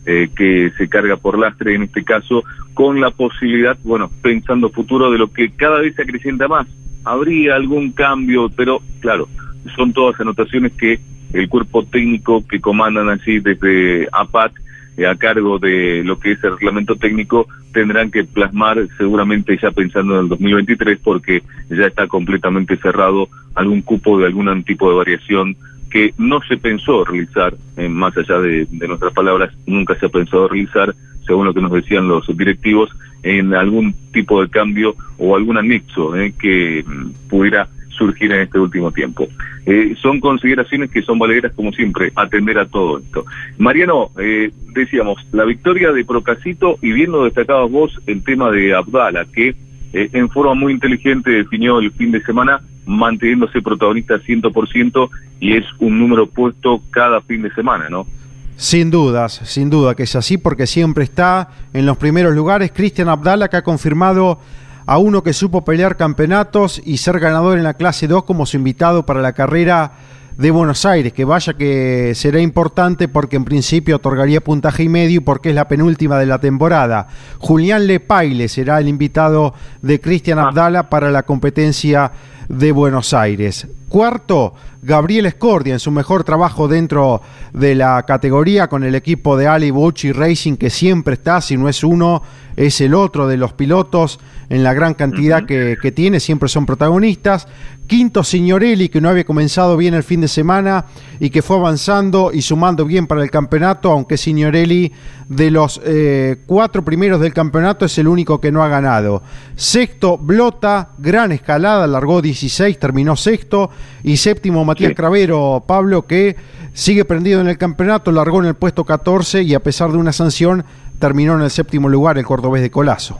eh, 0.09 0.29
que 0.33 0.71
se 0.77 0.87
carga 0.87 1.17
por 1.17 1.37
lastre 1.37 1.75
en 1.75 1.83
este 1.83 2.03
caso, 2.05 2.43
con 2.73 3.01
la 3.01 3.11
posibilidad, 3.11 3.77
bueno, 3.83 4.09
pensando 4.21 4.69
futuro 4.69 5.11
de 5.11 5.17
lo 5.17 5.27
que 5.33 5.51
cada 5.51 5.81
vez 5.81 5.95
se 5.95 6.03
acrecienta 6.03 6.47
más. 6.47 6.65
Habría 7.03 7.55
algún 7.55 7.91
cambio, 7.91 8.49
pero 8.55 8.79
claro, 9.01 9.27
son 9.75 9.91
todas 9.91 10.17
anotaciones 10.21 10.71
que 10.73 11.01
el 11.33 11.49
cuerpo 11.49 11.83
técnico 11.83 12.47
que 12.47 12.61
comandan 12.61 13.09
así 13.09 13.39
desde 13.39 14.07
APAT 14.13 14.53
eh, 14.95 15.05
a 15.05 15.15
cargo 15.15 15.59
de 15.59 16.03
lo 16.05 16.17
que 16.17 16.31
es 16.31 16.43
el 16.43 16.51
reglamento 16.51 16.95
técnico 16.95 17.47
tendrán 17.73 18.09
que 18.09 18.23
plasmar 18.23 18.87
seguramente 18.97 19.59
ya 19.61 19.71
pensando 19.71 20.15
en 20.15 20.21
el 20.21 20.29
2023 20.29 20.99
porque 21.03 21.43
ya 21.69 21.85
está 21.85 22.07
completamente 22.07 22.77
cerrado 22.77 23.27
algún 23.55 23.81
cupo 23.81 24.17
de 24.17 24.27
algún 24.27 24.63
tipo 24.63 24.89
de 24.89 24.95
variación 24.95 25.57
que 25.97 26.13
no 26.19 26.39
se 26.47 26.57
pensó 26.57 27.03
realizar, 27.05 27.55
eh, 27.75 27.89
más 27.89 28.15
allá 28.15 28.37
de, 28.39 28.67
nuestras 28.87 29.13
palabras, 29.13 29.51
nunca 29.65 29.95
se 29.95 30.05
ha 30.05 30.09
pensado 30.09 30.47
realizar, 30.47 30.93
según 31.25 31.47
lo 31.47 31.55
que 31.55 31.61
nos 31.61 31.71
decían 31.71 32.07
los 32.07 32.27
directivos, 32.37 32.91
en 33.23 33.55
algún 33.55 33.95
tipo 34.13 34.39
de 34.39 34.47
cambio 34.47 34.93
o 35.17 35.35
algún 35.35 35.57
anexo 35.57 36.15
eh, 36.15 36.35
que 36.39 36.85
mm, 36.85 37.29
pudiera 37.29 37.67
surgir 37.89 38.31
en 38.31 38.41
este 38.41 38.59
último 38.59 38.91
tiempo. 38.91 39.27
Eh, 39.65 39.95
son 39.99 40.19
consideraciones 40.19 40.91
que 40.91 41.01
son 41.01 41.17
valeras, 41.17 41.51
como 41.55 41.71
siempre, 41.71 42.11
atender 42.15 42.59
a 42.59 42.67
todo 42.67 42.99
esto. 42.99 43.25
Mariano, 43.57 44.11
eh, 44.19 44.51
decíamos, 44.75 45.17
la 45.31 45.45
victoria 45.45 45.91
de 45.91 46.05
Procasito 46.05 46.77
y 46.83 46.91
viendo 46.91 47.23
destacado 47.23 47.67
vos 47.67 47.99
el 48.05 48.23
tema 48.23 48.51
de 48.51 48.75
Abdala, 48.75 49.25
que 49.25 49.55
eh, 49.93 50.09
en 50.13 50.29
forma 50.29 50.53
muy 50.53 50.73
inteligente 50.73 51.31
definió 51.31 51.79
el 51.79 51.91
fin 51.91 52.11
de 52.11 52.21
semana 52.21 52.61
manteniéndose 52.87 53.61
protagonista 53.61 54.15
100% 54.15 55.09
y 55.39 55.55
es 55.55 55.65
un 55.79 55.99
número 55.99 56.27
puesto 56.27 56.81
cada 56.89 57.21
fin 57.21 57.43
de 57.43 57.53
semana, 57.53 57.89
¿no? 57.89 58.07
Sin 58.55 58.89
dudas, 58.89 59.41
sin 59.43 59.69
duda 59.69 59.93
que 59.93 60.03
es 60.03 60.15
así 60.15 60.37
porque 60.37 60.65
siempre 60.65 61.03
está 61.03 61.49
en 61.73 61.85
los 61.85 61.97
primeros 61.97 62.33
lugares. 62.33 62.71
Cristian 62.73 63.09
Abdala 63.09 63.49
que 63.49 63.57
ha 63.57 63.61
confirmado 63.61 64.39
a 64.87 64.97
uno 64.97 65.21
que 65.21 65.33
supo 65.33 65.63
pelear 65.63 65.97
campeonatos 65.97 66.81
y 66.83 66.97
ser 66.97 67.19
ganador 67.19 67.57
en 67.57 67.63
la 67.63 67.75
clase 67.75 68.07
2 68.07 68.23
como 68.23 68.47
su 68.47 68.57
invitado 68.57 69.05
para 69.05 69.21
la 69.21 69.33
carrera 69.33 69.91
de 70.37 70.51
Buenos 70.51 70.85
Aires, 70.85 71.13
que 71.13 71.25
vaya 71.25 71.53
que 71.53 72.13
será 72.15 72.39
importante 72.39 73.07
porque 73.07 73.35
en 73.35 73.43
principio 73.43 73.95
otorgaría 73.95 74.39
puntaje 74.39 74.83
y 74.83 74.89
medio 74.89 75.23
porque 75.23 75.49
es 75.49 75.55
la 75.55 75.67
penúltima 75.67 76.17
de 76.17 76.27
la 76.27 76.39
temporada. 76.39 77.07
Julián 77.39 77.87
Lepaile 77.87 78.47
será 78.47 78.79
el 78.79 78.87
invitado 78.87 79.53
de 79.81 79.99
Cristian 79.99 80.39
ah. 80.39 80.47
Abdala 80.47 80.89
para 80.89 81.11
la 81.11 81.23
competencia 81.23 82.11
de 82.49 82.71
Buenos 82.71 83.13
Aires. 83.13 83.67
Cuarto, 83.89 84.53
Gabriel 84.81 85.25
Escordia 85.25 85.73
en 85.73 85.79
su 85.79 85.91
mejor 85.91 86.23
trabajo 86.23 86.67
dentro 86.67 87.21
de 87.53 87.75
la 87.75 88.03
categoría 88.03 88.67
con 88.67 88.83
el 88.83 88.95
equipo 88.95 89.37
de 89.37 89.47
Ali 89.47 89.71
Bucci 89.71 90.11
Racing 90.11 90.57
que 90.57 90.69
siempre 90.69 91.13
está, 91.13 91.41
si 91.41 91.57
no 91.57 91.69
es 91.69 91.83
uno, 91.83 92.21
es 92.55 92.81
el 92.81 92.93
otro 92.93 93.27
de 93.27 93.37
los 93.37 93.53
pilotos 93.53 94.19
en 94.49 94.63
la 94.63 94.73
gran 94.73 94.93
cantidad 94.93 95.45
que, 95.45 95.77
que, 95.81 95.91
tiene, 95.91 96.19
siempre 96.19 96.47
son 96.47 96.65
protagonistas. 96.65 97.47
Quinto, 97.85 98.23
Signorelli, 98.23 98.89
que 98.89 99.01
no 99.01 99.09
había 99.09 99.25
comenzado 99.25 99.77
bien 99.77 99.93
el 99.93 100.03
fin 100.03 100.21
de 100.21 100.27
semana 100.27 100.85
y 101.19 101.29
que 101.29 101.41
fue 101.41 101.57
avanzando 101.57 102.31
y 102.33 102.41
sumando 102.41 102.85
bien 102.85 103.07
para 103.07 103.23
el 103.23 103.31
campeonato, 103.31 103.91
aunque 103.91 104.17
Signorelli 104.17 104.91
de 105.29 105.51
los 105.51 105.81
eh, 105.83 106.37
cuatro 106.45 106.83
primeros 106.83 107.19
del 107.19 107.33
campeonato 107.33 107.85
es 107.85 107.97
el 107.97 108.07
único 108.07 108.39
que 108.39 108.51
no 108.51 108.63
ha 108.63 108.69
ganado. 108.69 109.21
Sexto, 109.55 110.17
Blota, 110.17 110.91
gran 110.97 111.31
escalada, 111.31 111.87
largó 111.87 112.21
16, 112.21 112.79
terminó 112.79 113.15
sexto. 113.15 113.69
Y 114.03 114.17
séptimo, 114.17 114.65
Matías 114.65 114.93
Cravero, 114.93 115.63
Pablo, 115.67 116.05
que 116.05 116.35
sigue 116.73 117.05
prendido 117.05 117.41
en 117.41 117.47
el 117.47 117.57
campeonato, 117.57 118.11
largó 118.11 118.39
en 118.39 118.47
el 118.47 118.55
puesto 118.55 118.83
14 118.83 119.43
y 119.43 119.53
a 119.53 119.59
pesar 119.59 119.91
de 119.91 119.97
una 119.97 120.11
sanción 120.11 120.63
terminó 120.99 121.35
en 121.35 121.41
el 121.41 121.49
séptimo 121.49 121.89
lugar 121.89 122.17
el 122.17 122.25
cordobés 122.25 122.61
de 122.61 122.71
Colazo. 122.71 123.19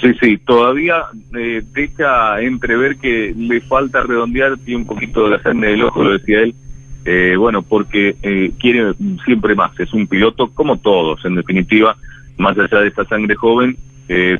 Sí, 0.00 0.14
sí, 0.20 0.38
todavía 0.38 1.04
eh, 1.36 1.62
deja 1.74 2.40
entrever 2.40 2.96
que 2.96 3.34
le 3.36 3.60
falta 3.60 4.02
redondear, 4.02 4.56
tiene 4.58 4.80
un 4.80 4.86
poquito 4.86 5.24
de 5.24 5.30
la 5.36 5.42
sangre 5.42 5.70
del 5.70 5.84
ojo, 5.84 6.02
lo 6.02 6.12
decía 6.12 6.40
él, 6.40 6.54
eh, 7.04 7.34
bueno, 7.36 7.60
porque 7.62 8.16
eh, 8.22 8.52
quiere 8.58 8.94
siempre 9.26 9.54
más, 9.54 9.78
es 9.78 9.92
un 9.92 10.06
piloto 10.06 10.48
como 10.54 10.78
todos, 10.78 11.22
en 11.26 11.34
definitiva, 11.34 11.96
más 12.38 12.58
allá 12.58 12.80
de 12.80 12.88
esta 12.88 13.04
sangre 13.04 13.34
joven, 13.34 13.76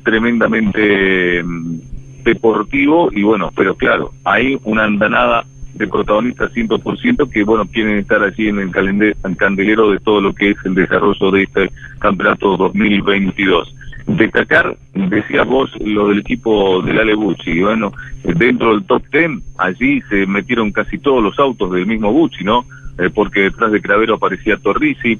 tremendamente 0.02 1.44
mm, 1.44 1.78
deportivo 2.24 3.10
y 3.12 3.22
bueno, 3.22 3.50
pero 3.54 3.74
claro, 3.74 4.12
hay 4.24 4.58
una 4.64 4.84
andanada 4.84 5.44
de 5.74 5.86
protagonistas 5.86 6.52
100% 6.52 7.30
que, 7.30 7.42
bueno, 7.42 7.64
quieren 7.66 7.98
estar 7.98 8.22
allí 8.22 8.48
en 8.48 8.58
el 8.58 9.36
candelero 9.36 9.90
de 9.90 9.98
todo 10.00 10.20
lo 10.20 10.34
que 10.34 10.50
es 10.50 10.56
el 10.64 10.74
desarrollo 10.74 11.30
de 11.30 11.42
este 11.44 11.70
campeonato 11.98 12.56
2022. 12.56 13.74
Destacar, 14.06 14.76
decías 14.94 15.46
vos, 15.46 15.70
lo 15.80 16.08
del 16.08 16.18
equipo 16.18 16.82
del 16.82 16.98
Ale 16.98 17.14
Bucci. 17.14 17.60
Bueno, 17.60 17.92
dentro 18.24 18.72
del 18.72 18.84
top 18.84 19.02
10, 19.12 19.30
allí 19.58 20.02
se 20.10 20.26
metieron 20.26 20.72
casi 20.72 20.98
todos 20.98 21.22
los 21.22 21.38
autos 21.38 21.70
del 21.72 21.86
mismo 21.86 22.12
Bucci, 22.12 22.44
¿no? 22.44 22.64
Eh, 22.98 23.08
porque 23.14 23.40
detrás 23.40 23.72
de 23.72 23.80
Cravero 23.80 24.16
aparecía 24.16 24.56
Torrisi, 24.56 25.18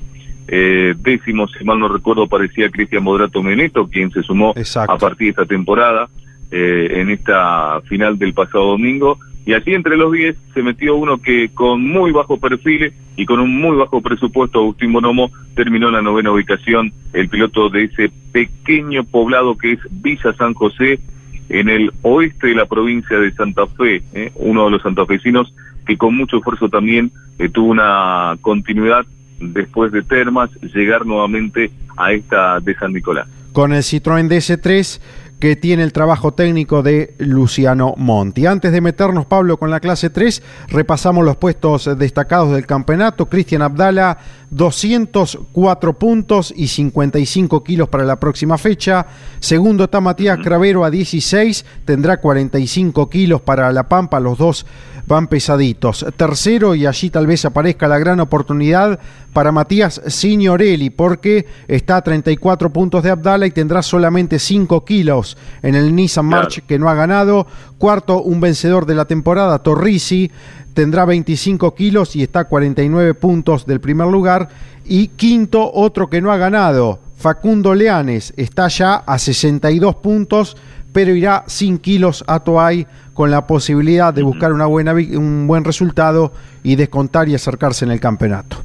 eh, 0.48 0.94
décimo, 0.98 1.46
si 1.48 1.64
mal 1.64 1.78
no 1.78 1.88
recuerdo, 1.88 2.24
aparecía 2.24 2.68
Cristian 2.70 3.04
Modrato 3.04 3.42
Meneto, 3.42 3.86
quien 3.86 4.10
se 4.10 4.22
sumó 4.22 4.52
a 4.52 4.98
partir 4.98 5.26
de 5.26 5.30
esta 5.30 5.46
temporada, 5.46 6.08
eh, 6.50 7.00
en 7.00 7.10
esta 7.10 7.80
final 7.82 8.18
del 8.18 8.34
pasado 8.34 8.64
domingo 8.64 9.18
y 9.46 9.54
así 9.54 9.72
entre 9.72 9.96
los 9.96 10.12
10 10.12 10.36
se 10.54 10.62
metió 10.62 10.96
uno 10.96 11.18
que 11.18 11.48
con 11.48 11.82
muy 11.82 12.12
bajo 12.12 12.38
perfil 12.38 12.92
y 13.16 13.26
con 13.26 13.40
un 13.40 13.60
muy 13.60 13.76
bajo 13.76 14.00
presupuesto, 14.00 14.60
Agustín 14.60 14.92
Bonomo, 14.92 15.30
terminó 15.54 15.88
en 15.88 15.94
la 15.94 16.02
novena 16.02 16.30
ubicación, 16.30 16.92
el 17.12 17.28
piloto 17.28 17.68
de 17.68 17.84
ese 17.84 18.12
pequeño 18.32 19.04
poblado 19.04 19.56
que 19.56 19.72
es 19.72 19.80
Villa 19.90 20.32
San 20.34 20.54
José, 20.54 21.00
en 21.48 21.68
el 21.68 21.90
oeste 22.02 22.48
de 22.48 22.54
la 22.54 22.66
provincia 22.66 23.18
de 23.18 23.32
Santa 23.32 23.66
Fe, 23.66 24.02
¿eh? 24.14 24.30
uno 24.36 24.66
de 24.66 24.70
los 24.70 24.82
santafesinos 24.82 25.52
que 25.84 25.96
con 25.96 26.14
mucho 26.14 26.36
esfuerzo 26.36 26.68
también 26.68 27.10
eh, 27.38 27.48
tuvo 27.48 27.70
una 27.70 28.36
continuidad 28.40 29.04
después 29.40 29.90
de 29.90 30.02
Termas, 30.02 30.50
llegar 30.74 31.06
nuevamente 31.06 31.72
a 31.96 32.12
esta 32.12 32.60
de 32.60 32.74
San 32.76 32.92
Nicolás. 32.92 33.26
Con 33.52 33.72
el 33.72 33.82
Citroën 33.82 34.28
DS3 34.28 35.00
que 35.40 35.57
tiene 35.57 35.83
el 35.83 35.94
trabajo 35.94 36.33
técnico 36.33 36.83
de 36.83 37.14
Luciano 37.18 37.94
Monti. 37.96 38.44
Antes 38.44 38.72
de 38.72 38.83
meternos, 38.83 39.24
Pablo, 39.24 39.57
con 39.57 39.70
la 39.70 39.81
clase 39.81 40.11
3, 40.11 40.42
repasamos 40.68 41.24
los 41.24 41.38
puestos 41.38 41.98
destacados 41.98 42.53
del 42.53 42.66
campeonato. 42.66 43.26
Cristian 43.26 43.62
Abdala, 43.62 44.18
204 44.50 45.98
puntos 45.98 46.53
y 46.55 46.68
55 46.68 47.64
kilos 47.64 47.88
para 47.88 48.05
la 48.05 48.20
próxima 48.20 48.59
fecha. 48.59 49.07
Segundo 49.40 49.85
está 49.85 50.03
Matías 50.03 50.38
Cravero 50.42 50.85
a 50.85 50.90
16, 50.90 51.64
tendrá 51.87 52.20
45 52.20 53.09
kilos 53.09 53.40
para 53.40 53.72
La 53.72 53.88
Pampa, 53.88 54.20
los 54.20 54.37
dos 54.37 54.66
van 55.06 55.26
pesaditos. 55.26 56.06
Tercero, 56.16 56.74
y 56.74 56.86
allí 56.86 57.10
tal 57.10 57.26
vez 57.26 57.44
aparezca 57.44 57.88
la 57.88 57.98
gran 57.98 58.20
oportunidad 58.20 58.98
para 59.32 59.52
Matías 59.52 60.00
Signorelli, 60.06 60.90
porque 60.90 61.46
está 61.68 61.96
a 61.96 62.02
34 62.02 62.72
puntos 62.72 63.02
de 63.02 63.10
Abdala 63.10 63.46
y 63.46 63.50
tendrá 63.50 63.82
solamente 63.82 64.38
5 64.38 64.84
kilos 64.84 65.36
en 65.62 65.74
el 65.74 65.94
Nissan 65.94 66.26
March 66.26 66.62
que 66.66 66.78
no 66.78 66.88
ha 66.88 66.94
ganado. 66.94 67.46
Cuarto, 67.78 68.22
un 68.22 68.40
vencedor 68.40 68.86
de 68.86 68.94
la 68.94 69.04
temporada, 69.04 69.60
Torrisi, 69.60 70.30
tendrá 70.74 71.04
25 71.04 71.74
kilos 71.74 72.16
y 72.16 72.22
está 72.22 72.40
a 72.40 72.44
49 72.44 73.14
puntos 73.14 73.66
del 73.66 73.80
primer 73.80 74.08
lugar. 74.08 74.48
Y 74.84 75.08
quinto, 75.08 75.70
otro 75.72 76.10
que 76.10 76.20
no 76.20 76.32
ha 76.32 76.36
ganado, 76.36 76.98
Facundo 77.16 77.74
Leanes, 77.74 78.32
está 78.36 78.68
ya 78.68 78.94
a 78.94 79.18
62 79.18 79.96
puntos, 79.96 80.56
pero 80.92 81.14
irá 81.14 81.44
sin 81.46 81.79
kilos 81.79 82.24
a 82.26 82.40
Toay 82.40 82.87
con 83.14 83.31
la 83.31 83.46
posibilidad 83.46 84.12
de 84.14 84.22
buscar 84.22 84.53
una 84.53 84.66
buena, 84.66 84.92
un 84.92 85.46
buen 85.46 85.64
resultado 85.64 86.33
y 86.62 86.76
descontar 86.76 87.29
y 87.29 87.35
acercarse 87.35 87.85
en 87.85 87.90
el 87.90 88.00
campeonato. 88.00 88.57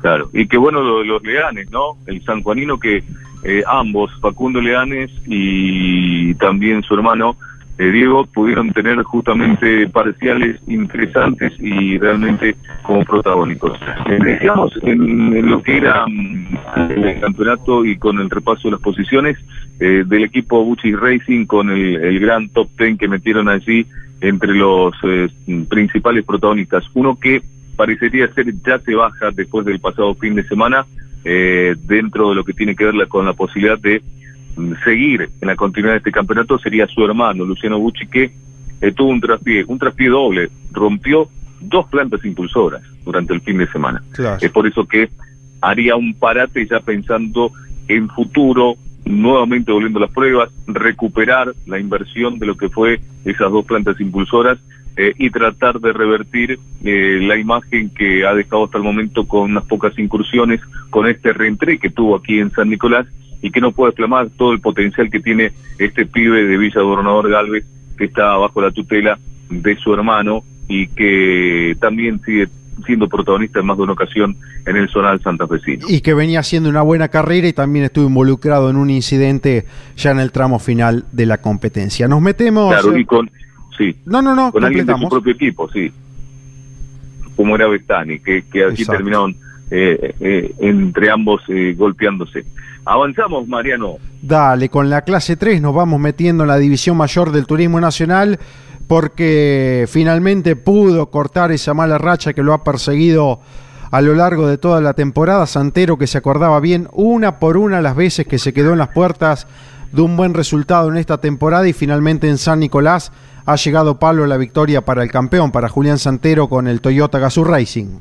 Claro, 0.00 0.30
y 0.32 0.46
qué 0.46 0.56
bueno 0.56 0.82
los 1.02 1.22
Leanes, 1.22 1.70
¿no? 1.70 1.96
El 2.06 2.22
sanjuanino 2.24 2.78
que 2.78 3.02
eh, 3.42 3.62
ambos, 3.66 4.10
Facundo 4.20 4.60
Leanes 4.60 5.10
y 5.26 6.34
también 6.34 6.82
su 6.82 6.94
hermano, 6.94 7.36
eh, 7.78 7.90
Diego, 7.90 8.26
pudieron 8.26 8.70
tener 8.72 9.02
justamente 9.02 9.88
parciales 9.88 10.60
interesantes 10.66 11.52
y 11.58 11.98
realmente 11.98 12.56
como 12.82 13.04
protagónicos. 13.04 13.78
Eh, 14.06 14.38
digamos, 14.40 14.72
en, 14.82 15.50
lo 15.50 15.62
que 15.62 15.78
era 15.78 16.04
mm, 16.76 16.90
el 16.90 17.20
campeonato 17.20 17.84
y 17.84 17.96
con 17.96 18.18
el 18.18 18.30
repaso 18.30 18.68
de 18.68 18.72
las 18.72 18.80
posiciones 18.80 19.38
eh, 19.78 20.04
del 20.06 20.24
equipo 20.24 20.64
Bucci 20.64 20.94
Racing 20.94 21.46
con 21.46 21.70
el, 21.70 22.20
gran 22.20 22.48
top 22.48 22.68
ten 22.76 22.98
que 22.98 23.08
metieron 23.08 23.48
allí 23.48 23.86
entre 24.20 24.54
los 24.54 24.94
principales 25.68 26.24
protagonistas. 26.24 26.84
Uno 26.94 27.18
que 27.18 27.42
parecería 27.76 28.32
ser 28.34 28.52
ya 28.64 28.78
se 28.78 28.94
baja 28.94 29.30
después 29.30 29.64
del 29.64 29.80
pasado 29.80 30.14
fin 30.14 30.34
de 30.34 30.42
semana, 30.44 30.84
dentro 31.24 32.30
de 32.30 32.34
lo 32.34 32.44
que 32.44 32.52
tiene 32.52 32.76
que 32.76 32.84
ver 32.84 33.08
con 33.08 33.24
la 33.24 33.32
posibilidad 33.32 33.78
de 33.78 34.02
seguir 34.84 35.30
en 35.40 35.48
la 35.48 35.56
continuidad 35.56 35.94
de 35.94 35.98
este 35.98 36.12
campeonato 36.12 36.58
sería 36.58 36.86
su 36.86 37.04
hermano, 37.04 37.44
Luciano 37.44 37.78
Bucci, 37.78 38.06
que 38.06 38.32
eh, 38.80 38.92
tuvo 38.92 39.10
un 39.10 39.20
traspié, 39.20 39.64
un 39.66 39.78
traspié 39.78 40.08
doble, 40.08 40.50
rompió 40.72 41.28
dos 41.60 41.86
plantas 41.88 42.24
impulsoras 42.24 42.82
durante 43.04 43.34
el 43.34 43.40
fin 43.40 43.58
de 43.58 43.66
semana. 43.68 44.02
Es 44.40 44.50
por 44.50 44.66
eso 44.66 44.86
que 44.86 45.10
haría 45.60 45.96
un 45.96 46.14
parate 46.14 46.66
ya 46.66 46.80
pensando 46.80 47.52
en 47.88 48.08
futuro, 48.08 48.76
nuevamente 49.04 49.72
volviendo 49.72 49.98
las 49.98 50.10
pruebas, 50.10 50.50
recuperar 50.66 51.52
la 51.66 51.78
inversión 51.78 52.38
de 52.38 52.46
lo 52.46 52.56
que 52.56 52.68
fue 52.68 53.00
esas 53.24 53.50
dos 53.50 53.64
plantas 53.64 54.00
impulsoras 54.00 54.58
eh, 54.96 55.14
y 55.18 55.30
tratar 55.30 55.80
de 55.80 55.92
revertir 55.92 56.58
eh, 56.84 57.18
la 57.22 57.36
imagen 57.36 57.90
que 57.90 58.26
ha 58.26 58.34
dejado 58.34 58.64
hasta 58.64 58.78
el 58.78 58.84
momento 58.84 59.26
con 59.26 59.50
unas 59.50 59.64
pocas 59.64 59.98
incursiones, 59.98 60.60
con 60.90 61.08
este 61.08 61.32
reentré 61.32 61.78
que 61.78 61.90
tuvo 61.90 62.16
aquí 62.16 62.38
en 62.38 62.50
San 62.50 62.68
Nicolás 62.68 63.06
y 63.42 63.50
que 63.50 63.60
no 63.60 63.72
puede 63.72 63.90
exclamar 63.90 64.28
todo 64.36 64.52
el 64.52 64.60
potencial 64.60 65.10
que 65.10 65.20
tiene 65.20 65.52
este 65.78 66.06
pibe 66.06 66.44
de 66.44 66.58
Villa 66.58 66.82
Gobernador 66.82 67.30
Galvez 67.30 67.64
que 67.96 68.04
está 68.06 68.36
bajo 68.36 68.60
la 68.60 68.70
tutela 68.70 69.18
de 69.48 69.76
su 69.76 69.92
hermano 69.92 70.42
y 70.68 70.86
que 70.88 71.76
también 71.80 72.20
sigue 72.22 72.48
siendo 72.84 73.08
protagonista 73.08 73.60
en 73.60 73.66
más 73.66 73.76
de 73.76 73.82
una 73.82 73.92
ocasión 73.92 74.36
en 74.66 74.76
el 74.76 74.88
zonal 74.88 75.20
santafesino. 75.22 75.86
Y 75.88 76.00
que 76.00 76.14
venía 76.14 76.40
haciendo 76.40 76.68
una 76.68 76.82
buena 76.82 77.08
carrera 77.08 77.48
y 77.48 77.52
también 77.52 77.84
estuvo 77.86 78.06
involucrado 78.06 78.70
en 78.70 78.76
un 78.76 78.90
incidente 78.90 79.66
ya 79.96 80.10
en 80.10 80.20
el 80.20 80.32
tramo 80.32 80.58
final 80.58 81.04
de 81.12 81.26
la 81.26 81.38
competencia. 81.38 82.08
Nos 82.08 82.20
metemos... 82.20 82.72
Claro, 82.72 82.96
y 82.96 83.04
con... 83.04 83.30
Sí. 83.76 83.96
No, 84.04 84.20
no, 84.20 84.34
no. 84.34 84.52
Con 84.52 84.64
alguien 84.64 84.86
de 84.86 84.96
su 84.96 85.08
propio 85.08 85.32
equipo, 85.32 85.70
sí. 85.70 85.90
Como 87.36 87.56
era 87.56 87.66
Bestani, 87.66 88.18
que, 88.18 88.42
que 88.42 88.64
así 88.64 88.84
terminaron 88.84 89.34
eh, 89.70 90.14
eh, 90.18 90.54
entre 90.58 91.10
ambos 91.10 91.42
eh, 91.48 91.74
golpeándose. 91.76 92.44
Avanzamos, 92.84 93.46
Mariano. 93.46 93.98
Dale, 94.20 94.68
con 94.68 94.90
la 94.90 95.02
clase 95.02 95.36
3 95.36 95.62
nos 95.62 95.74
vamos 95.74 96.00
metiendo 96.00 96.42
en 96.44 96.48
la 96.48 96.58
división 96.58 96.96
mayor 96.96 97.30
del 97.30 97.46
turismo 97.46 97.80
nacional 97.80 98.40
porque 98.90 99.86
finalmente 99.88 100.56
pudo 100.56 101.12
cortar 101.12 101.52
esa 101.52 101.74
mala 101.74 101.96
racha 101.96 102.32
que 102.32 102.42
lo 102.42 102.52
ha 102.52 102.64
perseguido 102.64 103.38
a 103.92 104.00
lo 104.00 104.16
largo 104.16 104.48
de 104.48 104.58
toda 104.58 104.80
la 104.80 104.94
temporada. 104.94 105.46
Santero 105.46 105.96
que 105.96 106.08
se 106.08 106.18
acordaba 106.18 106.58
bien 106.58 106.88
una 106.90 107.38
por 107.38 107.56
una 107.56 107.80
las 107.82 107.94
veces 107.94 108.26
que 108.26 108.38
se 108.38 108.52
quedó 108.52 108.72
en 108.72 108.78
las 108.78 108.88
puertas 108.88 109.46
de 109.92 110.02
un 110.02 110.16
buen 110.16 110.34
resultado 110.34 110.90
en 110.90 110.96
esta 110.96 111.18
temporada 111.18 111.68
y 111.68 111.72
finalmente 111.72 112.28
en 112.28 112.36
San 112.36 112.58
Nicolás 112.58 113.12
ha 113.46 113.54
llegado 113.54 114.00
Pablo 114.00 114.26
la 114.26 114.36
victoria 114.36 114.80
para 114.80 115.04
el 115.04 115.10
campeón, 115.12 115.52
para 115.52 115.68
Julián 115.68 115.98
Santero 115.98 116.48
con 116.48 116.66
el 116.66 116.80
Toyota 116.80 117.20
Gazoo 117.20 117.44
Racing 117.44 118.00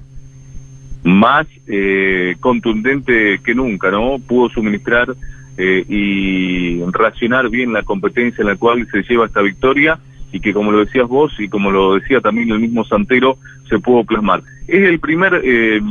más 1.04 1.46
eh, 1.68 2.36
contundente 2.40 3.40
que 3.46 3.54
nunca, 3.54 3.92
¿no? 3.92 4.18
Pudo 4.18 4.50
suministrar 4.50 5.16
eh, 5.56 5.86
y 5.88 6.84
racionar 6.92 7.50
bien 7.50 7.74
la 7.74 7.84
competencia 7.84 8.42
en 8.42 8.48
la 8.48 8.56
cual 8.56 8.88
se 8.92 9.04
lleva 9.04 9.28
esta 9.28 9.42
victoria 9.42 10.00
y 10.32 10.40
que 10.40 10.54
como 10.54 10.72
lo 10.72 10.80
decías 10.80 11.08
vos 11.08 11.34
y 11.40 11.48
como 11.48 11.72
lo 11.72 11.96
decía 11.96 12.22
también 12.22 12.52
el 12.52 12.60
mismo 12.60 12.86
Santero, 12.86 13.38
se 13.68 13.80
pudo 13.80 14.04
plasmar. 14.04 14.42
Es 14.68 14.88
el 14.88 15.00
primer, 15.00 15.42
eh, 15.44 15.82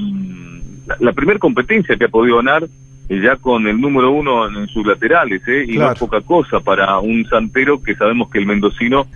la, 1.01 1.13
primera 1.13 1.39
competencia 1.39 1.97
que 1.97 2.05
ha 2.05 2.09
podido 2.09 2.37
ganar 2.37 2.67
ya 3.09 3.37
con 3.37 3.67
el 3.67 3.81
número 3.81 4.11
uno 4.11 4.47
en, 4.47 4.69
sus 4.69 4.87
laterales, 4.87 5.43
¿eh? 5.49 5.65
y 5.67 5.79
no 5.79 5.91
es 5.91 5.99
poca 5.99 6.21
cosa 6.21 6.61
para 6.61 6.99
un 6.99 7.25
Santero 7.27 7.83
que 7.83 7.95
sabemos 7.95 8.31
que 8.31 8.39
el 8.39 8.47
mendocino, 8.47 9.07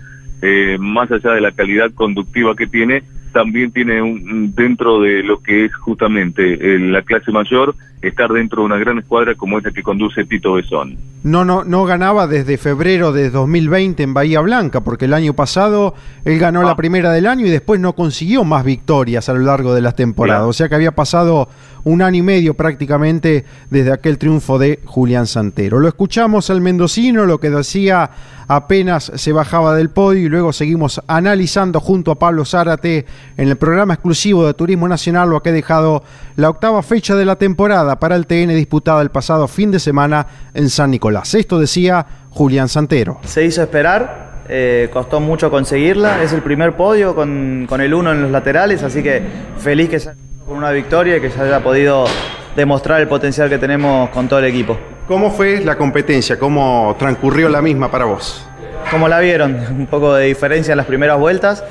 más 0.79 1.11
allá 1.11 1.31
de 1.31 1.41
la 1.41 1.51
calidad 1.51 1.91
conductiva 1.93 2.55
que 2.55 2.67
tiene, 2.67 3.03
también 3.33 3.71
tiene 3.71 4.01
un, 4.01 4.55
dentro 4.55 5.01
de 5.01 5.23
lo 5.23 5.41
que 5.41 5.65
es 5.65 5.75
justamente 5.75 6.53
eh, 6.53 6.79
la 6.79 7.01
clase 7.01 7.31
mayor, 7.31 7.75
estar 8.07 8.31
dentro 8.31 8.61
de 8.61 8.65
una 8.65 8.77
gran 8.77 8.99
escuadra 8.99 9.35
como 9.35 9.57
esta 9.57 9.71
que 9.71 9.83
conduce 9.83 10.25
Tito 10.25 10.53
Besón. 10.53 10.97
No, 11.23 11.45
no, 11.45 11.63
no 11.63 11.85
ganaba 11.85 12.27
desde 12.27 12.57
febrero 12.57 13.13
de 13.13 13.29
2020 13.29 14.03
en 14.03 14.13
Bahía 14.13 14.41
Blanca, 14.41 14.81
porque 14.81 15.05
el 15.05 15.13
año 15.13 15.33
pasado 15.33 15.93
él 16.25 16.37
ganó 16.37 16.63
la 16.63 16.71
ah. 16.71 16.75
primera 16.75 17.11
del 17.11 17.27
año 17.27 17.45
y 17.45 17.49
después 17.49 17.79
no 17.79 17.93
consiguió 17.93 18.43
más 18.43 18.65
victorias 18.65 19.29
a 19.29 19.33
lo 19.33 19.39
largo 19.39 19.73
de 19.73 19.81
las 19.81 19.95
temporadas. 19.95 20.47
O 20.47 20.53
sea 20.53 20.67
que 20.67 20.75
había 20.75 20.91
pasado 20.91 21.47
un 21.85 22.01
año 22.01 22.17
y 22.17 22.21
medio 22.21 22.53
prácticamente 22.53 23.45
desde 23.69 23.91
aquel 23.91 24.17
triunfo 24.17 24.57
de 24.57 24.79
Julián 24.85 25.27
Santero. 25.27 25.79
Lo 25.79 25.87
escuchamos 25.87 26.49
al 26.49 26.61
mendocino, 26.61 27.25
lo 27.25 27.39
que 27.39 27.49
decía 27.49 28.09
apenas 28.47 29.11
se 29.15 29.31
bajaba 29.31 29.75
del 29.75 29.89
podio 29.89 30.25
y 30.25 30.29
luego 30.29 30.53
seguimos 30.53 31.01
analizando 31.07 31.79
junto 31.79 32.11
a 32.11 32.19
Pablo 32.19 32.45
Zárate 32.45 33.05
en 33.37 33.49
el 33.49 33.55
programa 33.55 33.93
exclusivo 33.93 34.45
de 34.45 34.53
Turismo 34.53 34.87
Nacional 34.87 35.29
lo 35.29 35.41
que 35.41 35.49
ha 35.49 35.53
dejado 35.53 36.03
la 36.35 36.49
octava 36.49 36.83
fecha 36.83 37.15
de 37.15 37.25
la 37.25 37.37
temporada 37.37 37.92
para 37.99 38.15
el 38.15 38.27
TN 38.27 38.49
disputada 38.49 39.01
el 39.01 39.09
pasado 39.09 39.47
fin 39.47 39.71
de 39.71 39.79
semana 39.79 40.27
en 40.53 40.69
San 40.69 40.91
Nicolás. 40.91 41.33
Esto 41.35 41.59
decía 41.59 42.05
Julián 42.29 42.69
Santero. 42.69 43.19
Se 43.23 43.43
hizo 43.43 43.61
esperar, 43.61 44.43
eh, 44.49 44.89
costó 44.91 45.19
mucho 45.19 45.49
conseguirla, 45.49 46.23
es 46.23 46.33
el 46.33 46.41
primer 46.41 46.75
podio 46.75 47.15
con, 47.15 47.65
con 47.67 47.81
el 47.81 47.93
uno 47.93 48.11
en 48.11 48.21
los 48.21 48.31
laterales, 48.31 48.83
así 48.83 49.01
que 49.01 49.21
feliz 49.57 49.89
que 49.89 49.99
sea 49.99 50.15
con 50.45 50.57
una 50.57 50.71
victoria 50.71 51.17
y 51.17 51.21
que 51.21 51.29
se 51.29 51.41
haya 51.41 51.61
podido 51.61 52.05
demostrar 52.55 53.01
el 53.01 53.07
potencial 53.07 53.49
que 53.49 53.57
tenemos 53.57 54.09
con 54.09 54.27
todo 54.27 54.39
el 54.39 54.45
equipo. 54.45 54.77
¿Cómo 55.07 55.31
fue 55.31 55.61
la 55.61 55.77
competencia? 55.77 56.37
¿Cómo 56.37 56.95
transcurrió 56.97 57.49
la 57.49 57.61
misma 57.61 57.89
para 57.89 58.05
vos? 58.05 58.47
Como 58.91 59.07
la 59.07 59.19
vieron, 59.19 59.55
un 59.71 59.87
poco 59.87 60.13
de 60.13 60.25
diferencia 60.25 60.73
en 60.73 60.77
las 60.77 60.85
primeras 60.85 61.19
vueltas. 61.19 61.63